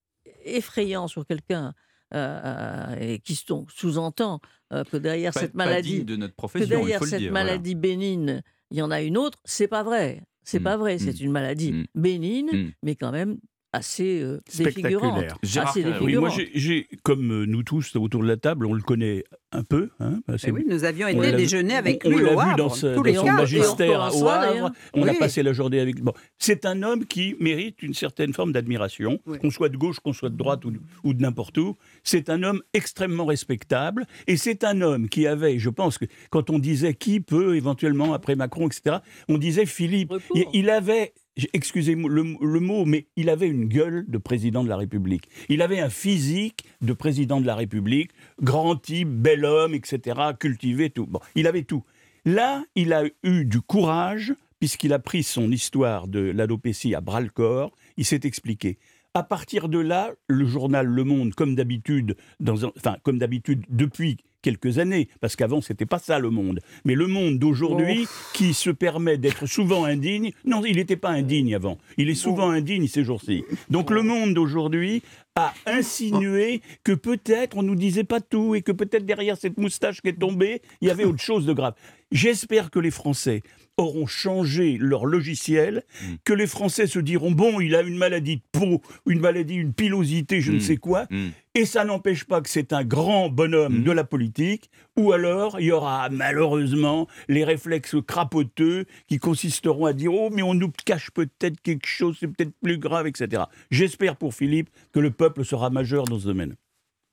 [0.44, 1.74] effrayant sur quelqu'un
[2.12, 8.42] et qui sous-entend que derrière cette maladie, de notre profession, que derrière cette maladie bénigne,
[8.70, 10.22] il y en a une autre, c'est pas vrai.
[10.42, 10.80] C'est pas mmh.
[10.80, 11.24] vrai, c'est mmh.
[11.24, 11.84] une maladie mmh.
[11.94, 13.38] bénigne, mais quand même
[13.72, 15.24] assez euh, défigurante.
[15.56, 19.24] Assez oui, moi, j'ai, comme euh, nous tous autour de la table, on le connaît
[19.52, 19.90] un peu.
[20.00, 22.16] Hein, eh oui, nous avions été déjeuner avec lui.
[22.16, 24.70] On l'a vu dans, son magistère au Havre.
[24.94, 26.00] On a passé la journée avec.
[26.00, 30.12] Bon, c'est un homme qui mérite une certaine forme d'admiration, qu'on soit de gauche, qu'on
[30.12, 30.72] soit de droite ou,
[31.04, 31.76] ou de n'importe où.
[32.02, 36.50] C'est un homme extrêmement respectable et c'est un homme qui avait, je pense que quand
[36.50, 40.12] on disait qui peut éventuellement après Macron, etc., on disait Philippe.
[40.52, 41.12] il avait
[41.52, 45.28] excusez-moi le, mot, mais il avait une gueule de président de la République.
[45.48, 48.10] Il avait un physique de président de la République,
[48.42, 51.06] grand type, bel homme, etc., cultivé, tout.
[51.06, 51.84] Bon, il avait tout.
[52.24, 57.72] Là, il a eu du courage, puisqu'il a pris son histoire de l'alopécie à bras-le-corps,
[57.96, 58.78] il s'est expliqué.
[59.14, 62.16] À partir de là, le journal Le Monde, comme d'habitude,
[62.46, 66.60] enfin comme d'habitude depuis quelques années, parce qu'avant c'était pas ça le monde.
[66.84, 68.30] Mais le monde d'aujourd'hui, oh.
[68.34, 71.78] qui se permet d'être souvent indigne, non, il n'était pas indigne avant.
[71.96, 73.44] Il est souvent indigne ces jours-ci.
[73.68, 75.02] Donc le monde d'aujourd'hui
[75.36, 80.00] a insinué que peut-être on nous disait pas tout et que peut-être derrière cette moustache
[80.00, 81.74] qui est tombée, il y avait autre chose de grave.
[82.12, 83.42] J'espère que les Français
[83.80, 86.14] auront changé leur logiciel, mm.
[86.24, 89.72] que les Français se diront bon, il a une maladie de peau, une maladie, une
[89.72, 90.60] pilosité, je ne mm.
[90.60, 91.28] sais quoi, mm.
[91.54, 95.66] et ça n'empêche pas que c'est un grand bonhomme de la politique, ou alors il
[95.66, 101.10] y aura malheureusement les réflexes crapoteux qui consisteront à dire oh mais on nous cache
[101.10, 103.44] peut-être quelque chose, c'est peut-être plus grave, etc.
[103.70, 106.56] J'espère pour Philippe que le peuple sera majeur dans ce domaine.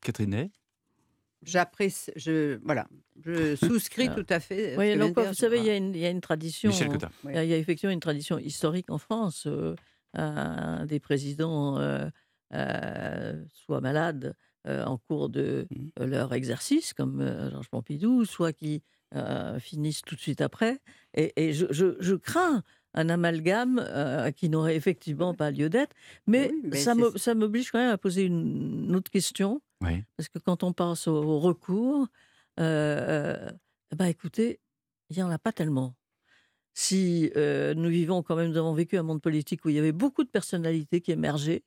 [0.01, 0.49] Catherine
[1.43, 2.87] J'apprécie, je, voilà,
[3.27, 4.75] je souscris tout à fait.
[4.77, 6.71] Oui, donc, vous savez, il y, a une, il y, a une tradition.
[6.71, 9.47] il, y a, effectivement une tradition historique en France.
[10.17, 12.07] Euh, des présidents euh,
[12.53, 14.35] euh, soit malades
[14.65, 16.03] en cours de mmh.
[16.03, 18.83] leur exercice, comme Georges Pompidou, soit qui
[19.59, 20.79] finissent tout de suite après.
[21.13, 22.63] Et, je, je, crains
[22.93, 23.81] un amalgame
[24.35, 25.95] qui n'aurait effectivement pas lieu d'être.
[26.25, 30.73] Mais, mais ça m'oblige quand même à poser une autre question parce que quand on
[30.73, 32.07] passe au, recours, euh,
[32.57, 34.59] bah écoutez,
[35.09, 35.95] il n'y en a pas tellement.
[36.73, 39.91] Si nous vivons quand même, nous avons vécu un monde politique où il y avait
[39.91, 41.63] beaucoup de personnalités qui émergeaient,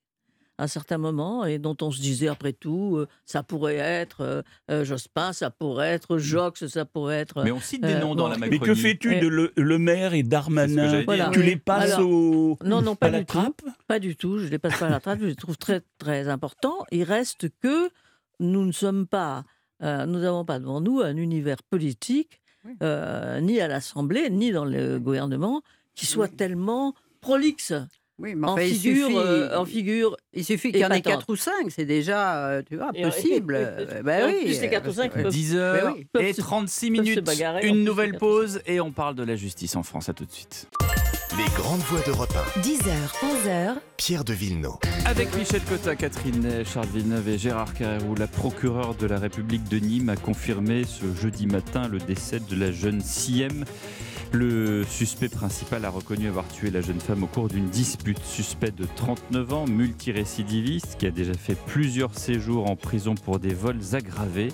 [0.60, 4.84] à un certain moment et dont on se disait après tout, ça pourrait être euh,
[4.84, 6.18] Jospin, ça pourrait être mmh.
[6.18, 7.42] Jox, ça pourrait être.
[7.42, 8.60] Mais on cite des noms dans la Macronie.
[8.60, 12.58] Mais que fais-tu de le, Maire et Darmanin Tu les passes au...
[12.62, 13.62] non, non, pas à la trappe?
[13.88, 15.80] Pas du tout, je ne les passe pas à la trappe, je les trouve très,
[15.98, 16.84] très importants.
[16.92, 17.88] Il reste que
[18.38, 19.44] nous ne sommes pas,
[19.82, 22.40] euh, nous n'avons pas devant nous un univers politique,
[22.82, 25.62] euh, ni à l'Assemblée, ni dans le gouvernement,
[25.94, 27.72] qui soit tellement prolixe.
[28.18, 31.00] Oui, mais en, figure, il suffit, euh, en figure, il suffit qu'il y en ait
[31.00, 33.54] 4 ou 5, c'est déjà tu vois, possible.
[34.04, 37.30] ben oui, plus les 4 ou 5 10 heures et 36 minutes,
[37.62, 40.10] une nouvelle pause et on parle de la justice en France.
[40.10, 40.68] À tout de suite.
[41.38, 42.60] Les grandes voix d'Europe 1.
[42.60, 42.90] 10h,
[43.22, 43.76] 11h.
[43.96, 44.78] Pierre de Villeneuve.
[45.04, 49.78] Avec Michel Cotta, Catherine Charles Villeneuve et Gérard Carrérou, la procureure de la République de
[49.78, 53.64] Nîmes a confirmé ce jeudi matin le décès de la jeune Siem.
[54.32, 58.20] Le suspect principal a reconnu avoir tué la jeune femme au cours d'une dispute.
[58.24, 63.54] Suspect de 39 ans, multirécidiviste, qui a déjà fait plusieurs séjours en prison pour des
[63.54, 64.48] vols aggravés.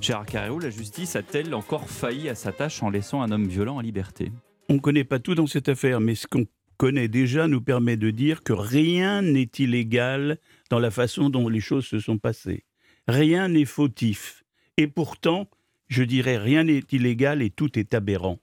[0.00, 3.76] Gérard Carrérou, la justice a-t-elle encore failli à sa tâche en laissant un homme violent
[3.76, 4.32] en liberté?
[4.70, 7.96] On ne connaît pas tout dans cette affaire, mais ce qu'on connaît déjà nous permet
[7.96, 12.64] de dire que rien n'est illégal dans la façon dont les choses se sont passées.
[13.06, 14.44] Rien n'est fautif.
[14.76, 15.48] Et pourtant,
[15.88, 18.38] je dirais, rien n'est illégal et tout est aberrant.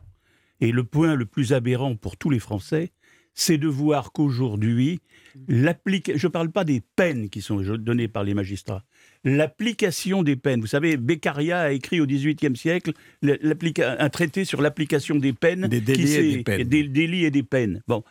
[0.62, 2.92] Et le point le plus aberrant pour tous les Français,
[3.36, 5.02] c'est de voir qu'aujourd'hui,
[5.48, 8.84] je ne parle pas des peines qui sont données par les magistrats,
[9.26, 10.62] l'application des peines.
[10.62, 15.68] Vous savez, Beccaria a écrit au XVIIIe siècle un traité sur l'application des peines.
[15.68, 16.64] Des délits et des peines.
[16.64, 17.82] Des délits et des peines.
[17.88, 18.04] Bon,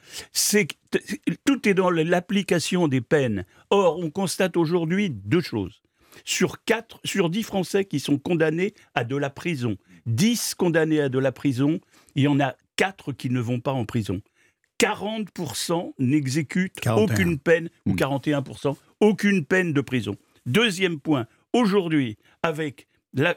[1.44, 3.46] tout est dans l'application des peines.
[3.70, 5.80] Or, on constate aujourd'hui deux choses.
[6.24, 11.08] Sur, quatre, sur dix Français qui sont condamnés à de la prison, dix condamnés à
[11.08, 11.80] de la prison,
[12.14, 14.20] il y en a quatre qui ne vont pas en prison.
[14.80, 18.76] 40% n'exécutent aucune peine, ou 41%, hmm.
[19.00, 20.16] aucune peine de prison.
[20.46, 22.86] Deuxième point, aujourd'hui, avec,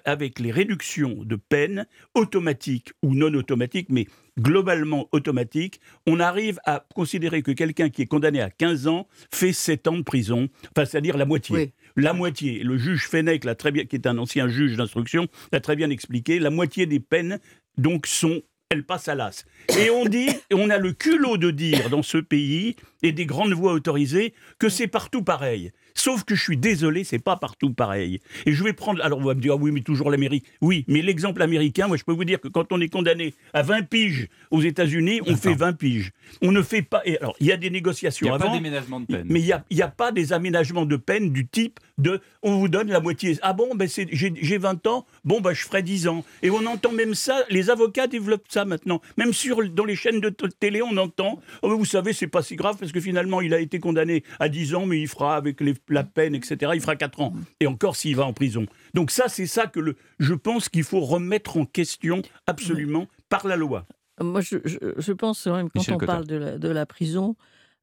[0.03, 6.85] avec les réductions de peine, automatiques ou non automatiques, mais globalement automatiques, on arrive à
[6.93, 10.85] considérer que quelqu'un qui est condamné à 15 ans fait 7 ans de prison, enfin,
[10.85, 11.73] c'est-à-dire la moitié.
[11.95, 12.61] La moitié.
[12.63, 16.39] Le juge Fenech, très bien, qui est un ancien juge d'instruction, l'a très bien expliqué,
[16.39, 17.39] la moitié des peines
[17.77, 19.45] donc sont elle passe à l'as.
[19.79, 23.53] Et on dit, on a le culot de dire dans ce pays, et des grandes
[23.53, 25.71] voix autorisées, que c'est partout pareil.
[25.97, 28.21] Sauf que je suis désolé, c'est pas partout pareil.
[28.45, 29.03] Et je vais prendre.
[29.03, 30.45] Alors, on va me dire, ah oui, mais toujours l'Amérique.
[30.61, 33.63] Oui, mais l'exemple américain, moi, je peux vous dire que quand on est condamné à
[33.63, 36.11] 20 piges aux États-Unis, on fait 20 piges.
[36.41, 37.01] On ne fait pas.
[37.19, 38.37] Alors, il y a des négociations avant.
[38.37, 39.27] Il n'y a pas d'aménagement de peine.
[39.27, 42.59] Mais il n'y a, y a, pas des aménagements de peine du type de on
[42.59, 43.37] vous donne la moitié.
[43.41, 46.23] Ah bon, ben j'ai 20 ans, bon, ben je ferai 10 ans.
[46.43, 49.01] Et on entend même ça, les avocats développent ça maintenant.
[49.17, 52.55] Même sur, dans les chaînes de télé, on entend, oh, vous savez, c'est pas si
[52.55, 55.59] grave parce que finalement, il a été condamné à 10 ans, mais il fera avec
[55.59, 56.71] les la peine, etc.
[56.75, 57.33] Il fera 4 ans.
[57.59, 58.65] Et encore s'il va en prison.
[58.93, 63.47] Donc ça, c'est ça que le, je pense qu'il faut remettre en question absolument par
[63.47, 63.85] la loi.
[64.19, 67.35] Moi, je, je, pense même quand on parle de la, de la prison,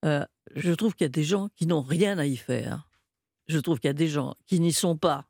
[0.05, 0.25] euh,
[0.57, 2.89] je trouve qu'il y a des gens qui n'ont rien à y faire.
[3.47, 5.27] Je trouve qu'il y a des gens qui n'y sont pas,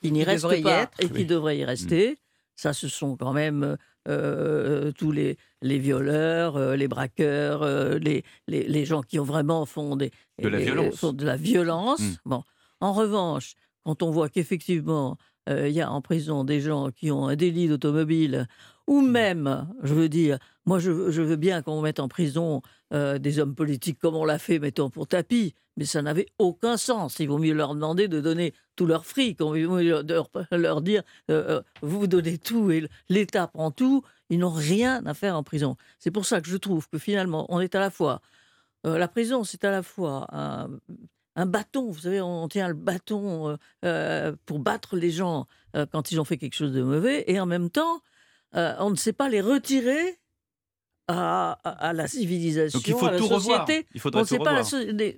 [0.00, 2.16] qui n'y restent pas et qui devraient y rester.
[2.56, 3.76] Ça, ce sont quand même
[4.08, 9.24] euh, tous les, les violeurs, euh, les braqueurs, euh, les, les, les, gens qui ont
[9.24, 11.04] vraiment font, des, de, la violence.
[11.04, 12.00] De la violence.
[12.00, 12.16] Mmh.
[12.26, 12.42] Bon.
[12.80, 15.16] En revanche, quand on voit qu'effectivement,
[15.48, 18.46] il y a en prison des gens qui ont un délit d'automobile,
[18.86, 19.10] ou mmh.
[19.10, 23.54] même, je veux dire, moi je, je veux bien qu'on mette en prison des hommes
[23.54, 27.18] politiques comme on l'a fait, mettons, pour tapis, mais ça n'avait aucun sens.
[27.20, 30.04] Il vaut mieux leur demander de donner tout leur fric, il vaut mieux
[30.50, 31.02] leur, dire
[31.82, 34.02] vous donnez tout et l'État prend tout.
[34.28, 35.76] Ils n'ont rien à faire en prison.
[35.98, 38.20] C'est pour ça que je trouve que finalement, on est à la fois.
[38.84, 43.58] La prison, c'est à la fois un, bâton, vous savez, on tient le bâton
[44.46, 45.46] pour battre les gens
[45.90, 48.02] quand ils ont fait quelque chose de mauvais, et en même temps,
[48.52, 50.20] on ne sait pas les retirer
[51.12, 53.58] à, la civilisation, Donc il faut à la tout société.
[53.58, 53.84] Revoir.
[53.94, 54.64] Il faudrait tout revoir.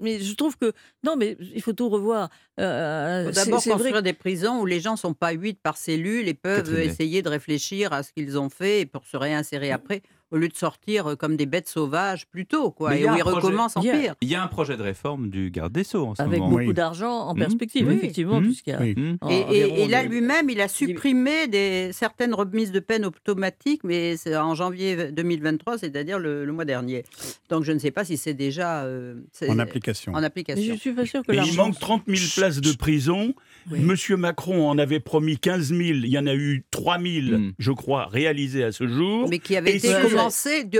[0.00, 0.72] mais je trouve que
[1.04, 2.30] non, mais il faut tout revoir.
[2.60, 4.02] Euh, D'abord construire vrai...
[4.02, 7.92] des prisons où les gens sont pas huit par cellule et peuvent essayer de réfléchir
[7.92, 11.36] à ce qu'ils ont fait pour se réinsérer après au lieu de sortir euh, comme
[11.36, 14.14] des bêtes sauvages plus tôt, quoi, et où ils recommencent en pire.
[14.20, 16.58] Il y a un projet de réforme du garde des Sceaux en ce Avec moment.
[16.58, 17.38] beaucoup d'argent en mmh.
[17.38, 18.40] perspective, effectivement.
[18.40, 18.52] Mmh.
[18.66, 19.16] Mmh.
[19.50, 24.54] Et, là, lui-même, il a supprimé des, certaines remises de peine automatiques, mais c'est en
[24.54, 27.04] janvier 2023, c'est-à-dire le, mois dernier.
[27.48, 29.14] Donc je ne sais pas si c'est déjà euh,
[29.48, 30.12] en application.
[30.12, 30.74] En application.
[30.74, 33.34] je suis pas sûr que il manque 30 000 places de prison.
[33.70, 35.80] Monsieur Macron en avait promis 15 000.
[35.80, 39.28] Il y en a eu 3 000, je crois, réalisées à ce jour.
[39.28, 39.92] Mais qui avaient été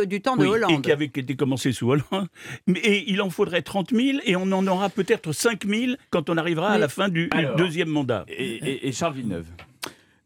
[0.05, 0.71] du temps de Hollande.
[0.71, 2.29] Et qui avait été commencé sous Hollande.
[2.77, 6.37] Et il en faudrait 30 000 et on en aura peut-être 5 000 quand on
[6.37, 8.25] arrivera à la fin du deuxième mandat.
[8.29, 9.47] Et, Charles Villeneuve?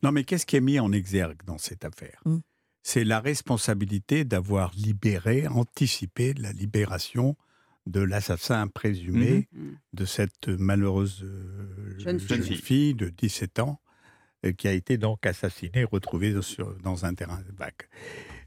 [0.03, 2.21] Non, mais qu'est-ce qui est mis en exergue dans cette affaire?
[2.25, 2.39] Mm.
[2.83, 7.37] C'est la responsabilité d'avoir libéré, anticipé la libération
[7.87, 9.75] de l'assassin présumé mm-hmm.
[9.95, 12.95] de cette malheureuse euh, jeune, fille.
[12.95, 13.81] de 17 ans
[14.45, 16.35] euh, qui a été donc assassinée, retrouvée
[16.83, 17.89] dans un terrain de bac.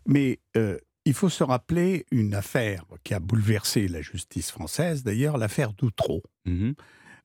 [0.06, 5.38] Mais euh, il faut se rappeler une affaire qui a bouleversé la justice française, d'ailleurs,
[5.38, 6.22] l'affaire d'Outreau.
[6.46, 6.76] Mhm.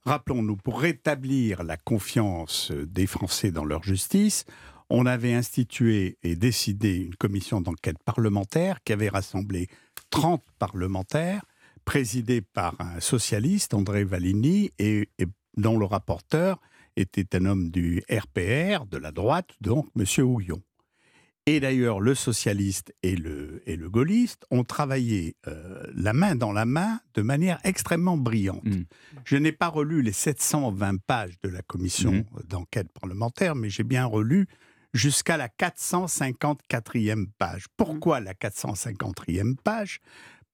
[0.06, 4.44] Rappelons-nous, pour rétablir la confiance des Français dans leur justice,
[4.90, 9.68] on avait institué et décidé une commission d'enquête parlementaire qui avait rassemblé
[10.10, 11.44] 30 parlementaires,
[11.84, 15.08] présidé par un socialiste, André Valigny, et,
[15.56, 16.60] dont le rapporteur
[16.96, 20.04] était un homme du RPR, de la droite, donc M.
[20.24, 20.62] Houillon.
[21.46, 26.52] Et d'ailleurs, le socialiste et le, et le gaulliste ont travaillé euh, la main dans
[26.52, 28.64] la main de manière extrêmement brillante.
[28.64, 28.84] Mm.
[29.24, 32.46] Je n'ai pas relu les 720 pages de la commission mm.
[32.48, 34.48] d'enquête parlementaire, mais j'ai bien relu
[34.94, 37.66] jusqu'à la 454e page.
[37.76, 40.00] Pourquoi la 454e page?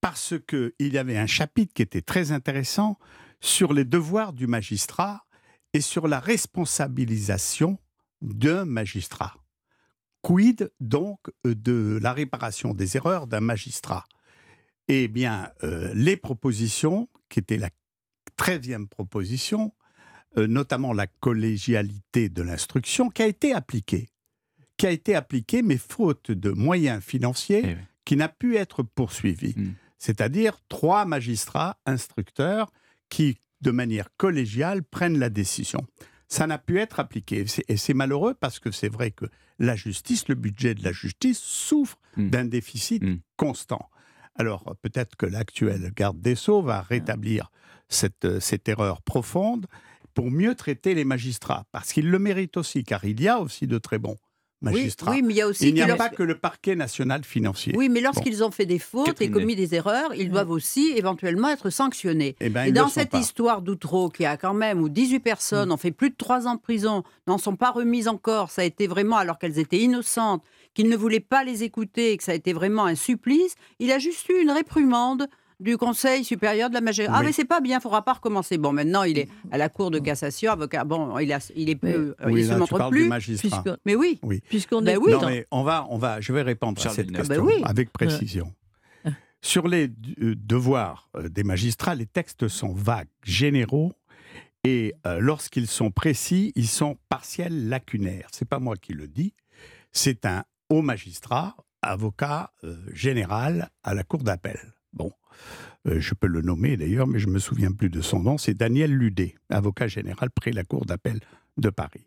[0.01, 2.99] Parce qu'il y avait un chapitre qui était très intéressant
[3.41, 5.25] sur les devoirs du magistrat
[5.73, 7.79] et sur la responsabilisation
[8.23, 9.40] d'un magistrat.
[10.23, 14.05] Quid donc de la réparation des erreurs d'un magistrat?
[14.89, 17.71] Eh bien, euh, les propositions, qui étaient la
[18.37, 19.73] 13e proposition,
[20.37, 24.09] euh, notamment la collégialité de l'instruction, qui a été appliquée.
[24.77, 29.55] Qui a été appliquée, mais faute de moyens financiers, eh qui n'a pu être poursuivie.
[29.57, 29.73] Hmm.
[29.99, 32.73] C'est-à-dire trois magistrats instructeurs
[33.11, 35.87] qui, de manière collégiale, prennent la décision
[36.31, 37.45] ça n'a pu être appliqué.
[37.69, 39.27] Et c'est malheureux parce que c'est vrai que
[39.61, 42.31] la justice, le budget de la justice souffre hmm.
[42.31, 43.19] d'un déficit hmm.
[43.37, 43.89] constant.
[44.35, 47.53] Alors peut-être que l'actuel garde des Sceaux va rétablir
[47.89, 49.67] cette, euh, cette erreur profonde
[50.15, 53.69] pour mieux traiter les magistrats, parce qu'ils le méritent aussi, car il y a aussi
[53.69, 54.17] de très bons
[54.63, 55.13] magistrats.
[55.13, 55.73] Oui, mais il y a aussi.
[55.73, 57.73] n'y a pas que le parquet national financier.
[57.77, 61.49] Oui, mais lorsqu'ils ont fait des fautes et commis des erreurs, ils doivent aussi éventuellement
[61.49, 62.37] être sanctionnés.
[62.41, 65.73] Eh ben, et dans cette histoire d'Outreau, qui a quand même, où 18 personnes mm.
[65.73, 68.65] ont fait plus de 3 ans de prison, n'en sont pas remises encore, ça a
[68.65, 70.43] été vraiment, alors qu'elles étaient innocentes,
[70.75, 73.91] qu'ils ne voulaient pas les écouter, et que ça a été vraiment un supplice, il
[73.93, 75.29] a juste eu une réprimande
[75.61, 77.15] du Conseil supérieur de la magistrature.
[77.17, 78.59] Ah, mais c'est pas bien, il faudra pas recommencer.
[78.59, 80.85] Bon, maintenant, il est à la Cour de cassation, avocat.
[80.85, 82.15] Bon, il, a, il est peu.
[82.27, 83.11] Oui, il se montre plus.
[83.85, 84.43] mais oui, oui.
[84.49, 84.97] puisqu'on ben est.
[84.97, 85.13] Oui.
[85.13, 88.53] Non, mais on va, on va, je vais répondre à cette question ben avec précision.
[89.43, 89.89] Sur les
[90.21, 93.93] euh, devoirs euh, des magistrats, les textes sont vagues, généraux,
[94.65, 98.29] et euh, lorsqu'ils sont précis, ils sont partiels, lacunaires.
[98.33, 99.33] C'est pas moi qui le dis,
[99.93, 102.53] c'est un haut magistrat, avocat
[102.93, 104.59] général à la cour d'appel.
[104.93, 105.13] Bon,
[105.87, 108.39] euh, je peux le nommer d'ailleurs, mais je ne me souviens plus de son nom,
[108.39, 111.21] c'est Daniel Ludet, avocat général près la Cour d'appel
[111.57, 112.07] de Paris.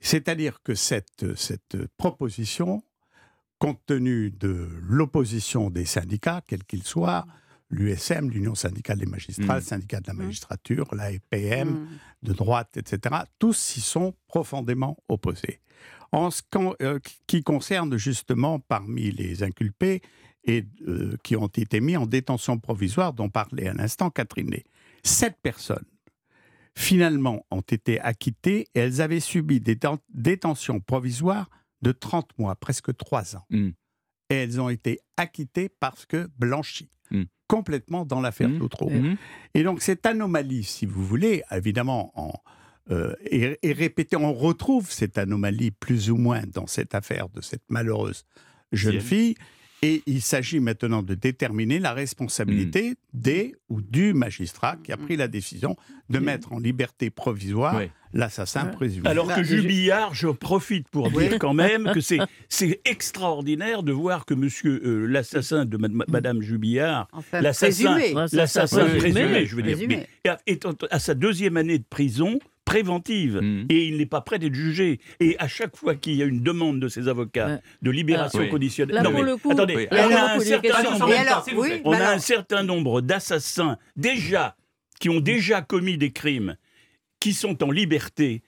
[0.00, 2.82] C'est-à-dire que cette, cette proposition,
[3.58, 7.26] compte tenu de l'opposition des syndicats, quels qu'ils soient,
[7.70, 9.64] l'USM, l'Union syndicale des magistrats, le mmh.
[9.64, 10.18] syndicat de la mmh.
[10.18, 11.88] magistrature, la EPM, mmh.
[12.22, 15.60] de droite, etc., tous s'y sont profondément opposés.
[16.12, 16.42] En ce
[16.82, 20.00] euh, qui concerne justement parmi les inculpés,
[20.44, 24.64] et euh, qui ont été mis en détention provisoire, dont parlait à l'instant Catherine Ney.
[25.02, 25.84] Sept personnes,
[26.76, 29.78] finalement, ont été acquittées et elles avaient subi des
[30.10, 31.48] détentions provisoires
[31.82, 33.44] de 30 mois, presque 3 ans.
[33.50, 33.70] Hmm.
[34.30, 36.90] Et elles ont été acquittées parce que blanchies.
[37.10, 37.24] Hmm.
[37.48, 39.16] complètement dans l'affaire mmh.
[39.52, 42.32] Et donc cette anomalie, si vous voulez, évidemment, en,
[42.90, 43.14] euh,
[43.62, 44.16] répétée.
[44.16, 48.26] On retrouve cette anomalie plus ou moins dans cette affaire de cette malheureuse
[48.72, 49.36] jeune fille.
[49.84, 52.94] Et il s'agit maintenant de déterminer la responsabilité hmm.
[53.12, 55.76] des ou du magistrat qui a pris la décision
[56.08, 57.80] de mettre en liberté provisoire
[58.14, 59.08] l'assassin présumé.
[59.08, 62.18] Alors que Jubillard, je profite pour dire quand même que c'est,
[62.48, 67.98] c'est extraordinaire de voir que monsieur euh, l'assassin de madame Jubillard, l'assassin,
[68.32, 69.76] l'assassin présumé, je veux dire,
[70.46, 73.40] est à sa deuxième année de prison, préventive.
[73.40, 73.66] Mm.
[73.68, 75.00] et il n'est pas prêt d'être jugé.
[75.20, 79.02] Et à chaque fois qu'il y a une demande de ses avocats de libération conditionnelle.
[79.02, 84.56] non, mais, attendez, on, a un, certain nombre, on a un certain nombre d'assassins déjà
[85.00, 86.56] qui ont déjà commis des crimes
[87.20, 88.42] qui sont en liberté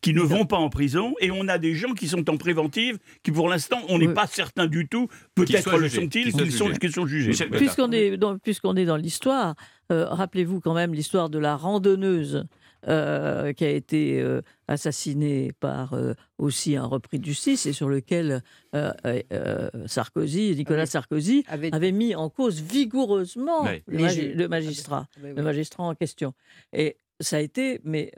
[0.00, 2.98] qui ne vont pas en prison, et on a des gens qui sont en préventive,
[3.22, 7.06] qui pour l'instant, on n'est pas certain du tout, peut-être le sont-ils, qu'ils sont, sont,
[7.06, 7.32] jugés.
[7.48, 9.54] Puisqu'on est, puisqu'on est dans l'histoire,
[9.92, 12.46] euh, rappelez-vous quand même l'histoire de la randonneuse
[12.88, 17.90] euh, qui a été euh, assassiné par euh, aussi un repris de justice et sur
[17.90, 18.42] lequel
[19.84, 21.92] Sarkozy, Nicolas Sarkozy, avait...
[21.92, 26.32] mis en cause vigoureusement le, magistrat, le magistrat en question.
[26.72, 28.12] Et ça a été, mais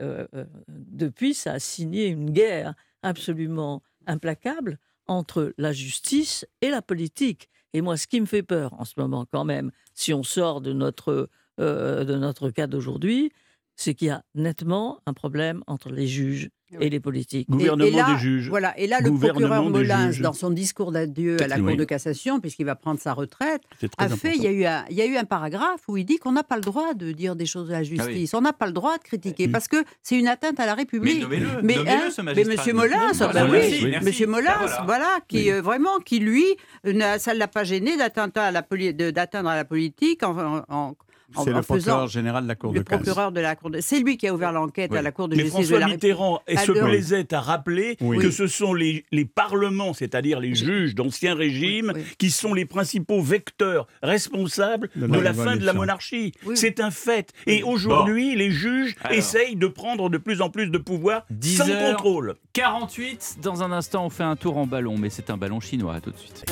[0.69, 7.49] depuis, ça a signé une guerre absolument implacable entre la justice et la politique.
[7.73, 10.61] Et moi, ce qui me fait peur en ce moment, quand même, si on sort
[10.61, 13.33] de notre, de notre cas d'aujourd'hui,
[13.75, 17.49] c'est qu'il y a nettement un problème entre les juges et les politiques.
[17.49, 18.49] Gouvernement et, là, des juges.
[18.49, 22.39] Voilà, et là, le procureur Molins, dans son discours d'adieu à la Cour de cassation,
[22.39, 23.61] puisqu'il va prendre sa retraite,
[23.97, 26.05] a fait, il y a, eu un, il y a eu un paragraphe où il
[26.05, 28.41] dit qu'on n'a pas le droit de dire des choses à la ah justice, on
[28.41, 31.25] n'a pas le droit de critiquer, parce que c'est une atteinte à la République.
[31.29, 35.99] Mais, mais, hein, ce mais Monsieur Molins, bah oui, Monsieur Molins, voilà, qui euh, vraiment,
[35.99, 36.45] qui lui,
[36.83, 40.95] ça ne l'a pas gêné d'atteindre à, la, à la politique en, en
[41.43, 42.97] c'est le procureur général de la Cour de cassation.
[43.03, 43.81] procureur de la Cour de...
[43.81, 46.41] C'est lui qui a ouvert l'enquête à la Cour de justice François de la Mitterrand
[46.47, 51.35] et se plaisait à rappeler que ce sont les, les parlements, c'est-à-dire les juges d'ancien
[51.35, 56.33] régime, qui sont les principaux vecteurs responsables de, la, fin de la monarchie.
[56.55, 57.31] C'est un fait.
[57.47, 62.35] Et aujourd'hui, les juges essayent de prendre de plus en plus de pouvoir sans contrôle.
[62.53, 65.99] 48, dans un instant, on fait un tour en ballon, mais c'est un ballon chinois.
[66.01, 66.45] tout de suite.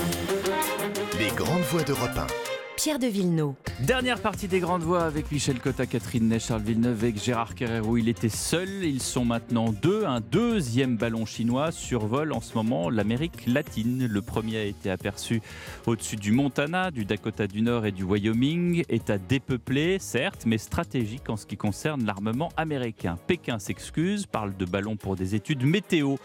[1.20, 2.51] Les grandes voies de 1.
[2.84, 3.54] Pierre de Villeneuve.
[3.86, 7.96] Dernière partie des Grandes Voix avec Michel Cotta, Catherine Ney, Charles Villeneuve et Gérard Carrero.
[7.98, 10.06] Il était seul, ils sont maintenant deux.
[10.06, 14.08] Un deuxième ballon chinois survole en ce moment l'Amérique latine.
[14.08, 15.44] Le premier a été aperçu
[15.86, 18.84] au-dessus du Montana, du Dakota du Nord et du Wyoming.
[18.90, 23.16] État dépeuplé, certes, mais stratégique en ce qui concerne l'armement américain.
[23.28, 26.16] Pékin s'excuse, parle de ballons pour des études météo.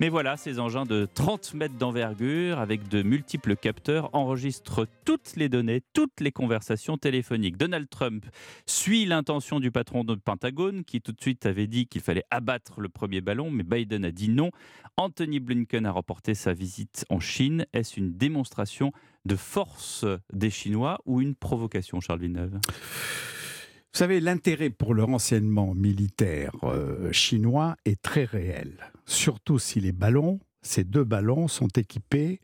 [0.00, 5.50] Mais voilà, ces engins de 30 mètres d'envergure avec de multiples capteurs enregistrent toutes les
[5.50, 7.56] données, toutes toutes les conversations téléphoniques.
[7.56, 8.26] Donald Trump
[8.64, 12.80] suit l'intention du patron du Pentagone qui tout de suite avait dit qu'il fallait abattre
[12.80, 14.50] le premier ballon, mais Biden a dit non.
[14.96, 17.66] Anthony Blinken a reporté sa visite en Chine.
[17.72, 18.92] Est-ce une démonstration
[19.24, 22.54] de force des Chinois ou une provocation, Charles Villeneuve?
[22.54, 29.92] Vous savez, l'intérêt pour le renseignement militaire euh, chinois est très réel, surtout si les
[29.92, 32.40] ballons, ces deux ballons, sont équipés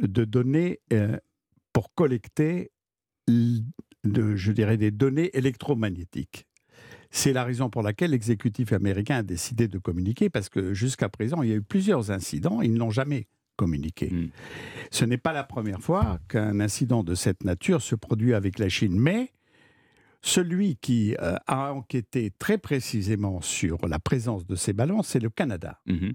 [0.00, 1.18] de données euh,
[1.74, 2.70] pour collecter
[3.28, 6.46] de, je dirais, des données électromagnétiques.
[7.10, 11.42] C'est la raison pour laquelle l'exécutif américain a décidé de communiquer, parce que jusqu'à présent,
[11.42, 14.10] il y a eu plusieurs incidents, ils n'ont jamais communiqué.
[14.10, 14.28] Hmm.
[14.90, 18.68] Ce n'est pas la première fois qu'un incident de cette nature se produit avec la
[18.68, 19.30] Chine, mais
[20.24, 25.28] celui qui euh, a enquêté très précisément sur la présence de ces ballons, c'est le
[25.28, 25.80] Canada.
[25.84, 26.14] Mhm.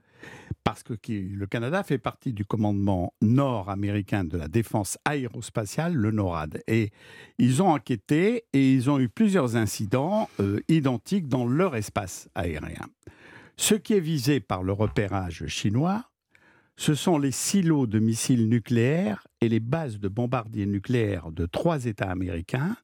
[0.63, 6.63] Parce que le Canada fait partie du commandement nord-américain de la défense aérospatiale, le NORAD.
[6.67, 6.89] Et
[7.37, 12.87] ils ont enquêté et ils ont eu plusieurs incidents euh, identiques dans leur espace aérien.
[13.57, 16.09] Ce qui est visé par le repérage chinois,
[16.77, 21.85] ce sont les silos de missiles nucléaires et les bases de bombardiers nucléaires de trois
[21.85, 22.75] États américains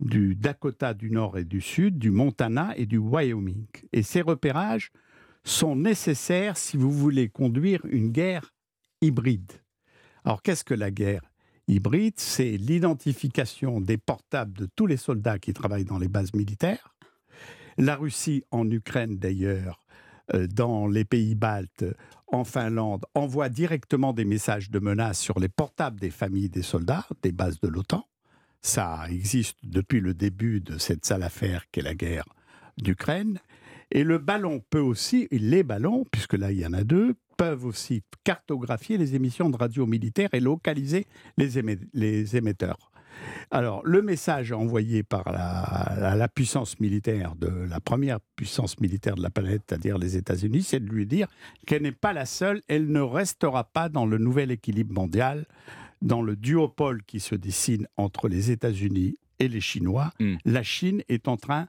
[0.00, 3.66] du Dakota du Nord et du Sud, du Montana et du Wyoming.
[3.92, 4.90] Et ces repérages
[5.44, 8.54] sont nécessaires si vous voulez conduire une guerre
[9.00, 9.52] hybride.
[10.24, 11.22] Alors qu'est-ce que la guerre
[11.68, 12.14] hybride?
[12.16, 16.94] C'est l'identification des portables de tous les soldats qui travaillent dans les bases militaires.
[17.76, 19.84] La Russie, en Ukraine d'ailleurs,
[20.32, 21.84] euh, dans les pays baltes,
[22.28, 27.06] en Finlande, envoie directement des messages de menace sur les portables des familles des soldats,
[27.22, 28.06] des bases de l'OTAN.
[28.64, 32.24] Ça existe depuis le début de cette sale affaire qu'est la guerre
[32.78, 33.38] d'Ukraine.
[33.92, 37.66] Et le ballon peut aussi, les ballons, puisque là il y en a deux, peuvent
[37.66, 41.06] aussi cartographier les émissions de radio militaire et localiser
[41.36, 42.90] les, émetteurs.
[43.50, 49.22] Alors, le message envoyé par la, la, puissance militaire de la première puissance militaire de
[49.22, 51.28] la planète, c'est-à-dire les États-Unis, c'est de lui dire
[51.66, 55.46] qu'elle n'est pas la seule, elle ne restera pas dans le nouvel équilibre mondial
[56.02, 60.36] dans le duopole qui se dessine entre les États-Unis et les Chinois, hmm.
[60.44, 61.66] la Chine est en train,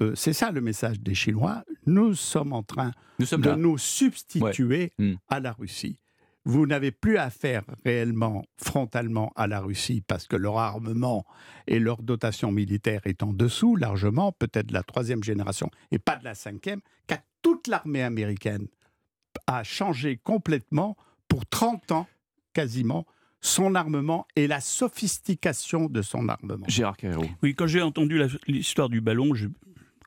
[0.00, 5.14] euh, c'est ça le message des Chinois, nous sommes en train de nous substituer hmm.
[5.28, 5.96] à la Russie.
[6.48, 11.26] Vous n'avez plus affaire réellement frontalement à la Russie parce que leur armement
[11.66, 16.16] et leur dotation militaire est en dessous largement, peut-être de la troisième génération et pas
[16.16, 18.66] de la cinquième, car toute l'armée américaine
[19.46, 20.96] a changé complètement
[21.28, 22.06] pour 30 ans
[22.54, 23.04] quasiment
[23.42, 26.66] son armement et la sophistication de son armement.
[26.66, 27.26] Gérard Carreau.
[27.42, 29.34] Oui, quand j'ai entendu l'histoire du ballon,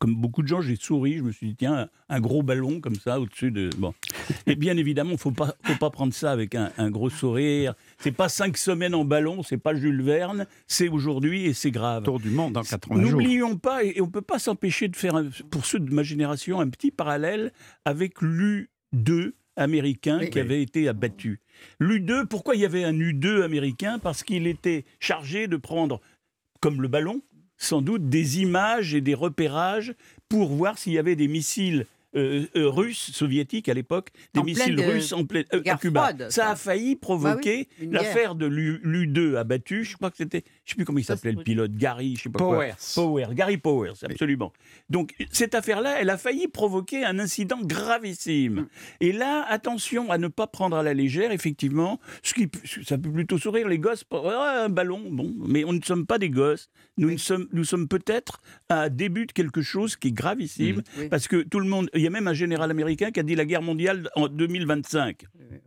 [0.01, 1.17] comme beaucoup de gens, j'ai souri.
[1.17, 3.69] Je me suis dit, tiens, un gros ballon comme ça au-dessus de.
[3.77, 3.93] Bon.
[4.47, 7.75] Et bien évidemment, il ne faut pas, faut pas prendre ça avec un, gros sourire.
[7.99, 12.01] C'est pas cinq semaines en ballon, c'est pas Jules Verne, c'est aujourd'hui et c'est grave.
[12.03, 13.11] Tour du monde en 80 jours.
[13.11, 16.59] N'oublions pas, et on ne peut pas s'empêcher de faire, pour ceux de ma génération,
[16.59, 17.53] un petit parallèle
[17.85, 21.41] avec l'U2 américain qui avait été abattu.
[21.79, 23.99] L'U2, pourquoi il y avait un U2 américain?
[23.99, 26.01] Parce qu'il était chargé de prendre,
[26.59, 27.21] comme le ballon,
[27.61, 29.93] sans doute des images et des repérages
[30.27, 31.85] pour voir s'il y avait des missiles
[32.15, 36.11] euh, euh, russes, soviétiques à l'époque, des missiles russes en pleine à Cuba.
[36.29, 39.85] ça a failli bah provoquer l'affaire de l'U-2 abattu.
[39.85, 42.29] Je crois que c'était, je sais plus comment il s'appelait le pilote, Gary, je sais
[42.29, 42.73] pas Powers.
[42.95, 44.51] Powers, Gary Powers, absolument.
[44.89, 48.53] Donc cette affaire-là, elle a failli provoquer un incident gravissime.
[48.53, 48.67] Mm.
[48.99, 52.49] Et là, attention à ne pas prendre à la légère, effectivement, ce qui,
[52.83, 56.29] ça peut plutôt sourire les gosses, un ballon, bon, mais on ne sommes pas des
[56.29, 56.69] gosses.
[56.97, 61.09] Nous, sommes, nous sommes peut-être à début de quelque chose qui est gravissime, mm.
[61.09, 63.35] parce que tout le monde, il y a même un général américain qui a dit
[63.35, 65.23] la guerre mondiale en 2025.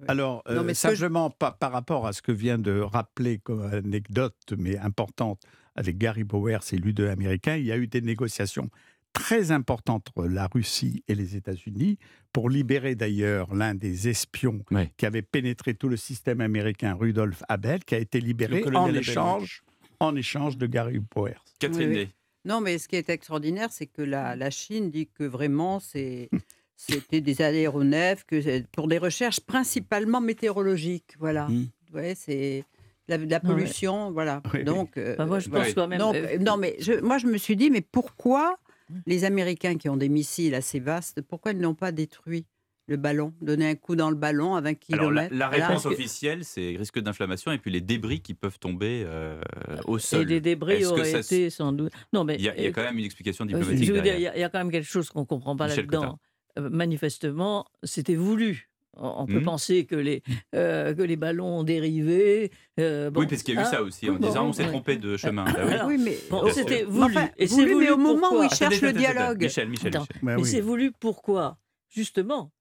[0.09, 5.41] Alors, euh, simplement par, rapport à ce que vient de rappeler comme anecdote, mais importante,
[5.76, 8.68] avec Gary Powers et l'U2 américain, il y a eu des négociations
[9.12, 11.99] très importantes entre la Russie et les États-Unis
[12.32, 14.64] pour libérer d'ailleurs l'un des espions
[14.97, 19.62] qui avait pénétré tout le système américain, Rudolf Abel, qui a été libéré en échange,
[20.01, 21.45] en échange de Gary Powers.
[21.61, 22.09] Catherine
[22.45, 26.29] Non, mais ce qui est extraordinaire, c'est que la, la, Chine dit que vraiment c'est
[26.77, 31.49] c'était des aéronefs que pour des recherches principalement météorologiques, voilà.
[31.49, 31.67] Mmh.
[31.95, 32.65] Ouais, c'est
[33.09, 34.43] la, la, pollution, voilà.
[34.65, 36.01] Donc, bah, moi, je pense quand même.
[36.01, 38.57] Euh, non, mais je, moi, je me suis dit, mais pourquoi
[39.07, 42.47] les Américains qui ont des missiles assez vastes, pourquoi ils n'ont pas détruit?
[42.87, 45.35] Le ballon, donner un coup dans le ballon à 20 km.
[45.35, 49.41] la, réponse officielle, c'est risque d'inflation et puis les débris qui peuvent tomber euh,
[49.87, 50.22] au sol.
[50.22, 51.93] Et les débris auraient été sans doute.
[52.12, 53.89] Non, mais il y, a, quand même une explication diplomatique.
[53.89, 56.18] il y, a quand même quelque chose qu'on ne comprend pas là-dedans.
[56.59, 58.70] Euh, manifestement, c'était voulu.
[58.97, 59.45] On peut mmh.
[59.45, 60.22] penser que les,
[60.55, 62.53] euh, que les ballons ont dérivé.
[62.78, 65.16] Euh, oui, parce qu'il y a eu ça aussi, en disant on s'est trompé de
[65.16, 65.45] chemin.
[65.49, 66.16] Ah oui, mais
[66.53, 67.14] c'était voulu.
[67.37, 69.43] et c'est voulu, mais au moment où ils cherchent le dialogue.
[69.43, 70.18] Michel, Michel, Michel.
[70.22, 71.59] Bah mais c'est voulu pourquoi?
[71.89, 72.53] Justement,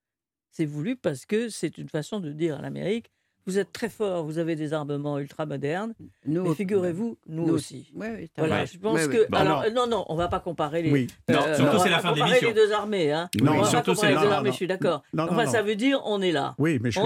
[0.53, 3.11] c'est voulu parce que c'est une façon de dire à l'Amérique
[3.45, 5.93] vous êtes très fort, vous avez des armements ultra modernes.
[6.25, 7.91] Nous, mais figurez-vous, nous, aussi.
[7.93, 9.27] voilà, je pense que.
[9.35, 10.91] alors, non, non, on ne va pas comparer les.
[10.91, 11.07] Oui.
[11.29, 12.47] Non, euh, surtout c'est la fin de l'émission.
[12.49, 13.29] les deux armées, hein.
[13.41, 14.51] Non, on va surtout pas comparer les deux armées.
[14.51, 15.03] Je suis d'accord.
[15.17, 16.55] Enfin, ça veut dire on est là.
[16.57, 16.99] Oui, mais je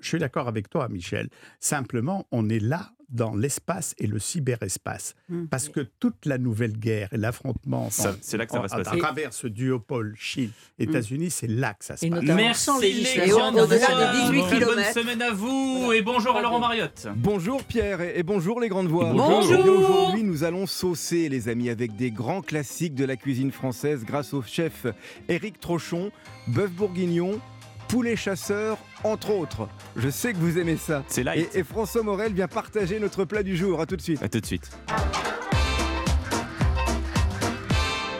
[0.00, 1.28] suis d'accord avec toi, Michel.
[1.60, 5.14] Simplement, on est là dans l'espace et le cyberespace.
[5.28, 5.46] Mmh.
[5.46, 8.90] Parce que toute la nouvelle guerre et l'affrontement c'est là que ça va se passer.
[8.90, 11.30] à travers ce duopole Chine-États-Unis, mmh.
[11.30, 12.22] c'est là que ça se passe.
[12.22, 14.74] Merci les au-delà des 18 km.
[14.74, 17.06] Bonne semaine à vous et bonjour à Laurent Mariotte.
[17.16, 19.12] Bonjour Pierre et bonjour les grandes voix.
[19.12, 19.64] Bonjour.
[19.64, 24.34] Aujourd'hui, nous allons saucer les amis avec des grands classiques de la cuisine française grâce
[24.34, 24.86] au chef
[25.28, 26.10] Éric Trochon,
[26.48, 27.40] bœuf bourguignon,
[27.88, 29.68] poulet chasseur, entre autres.
[29.96, 31.02] Je sais que vous aimez ça.
[31.08, 31.54] C'est light.
[31.54, 33.80] Et, et François Morel vient partager notre plat du jour.
[33.80, 34.22] À tout de suite.
[34.22, 34.70] À tout de suite.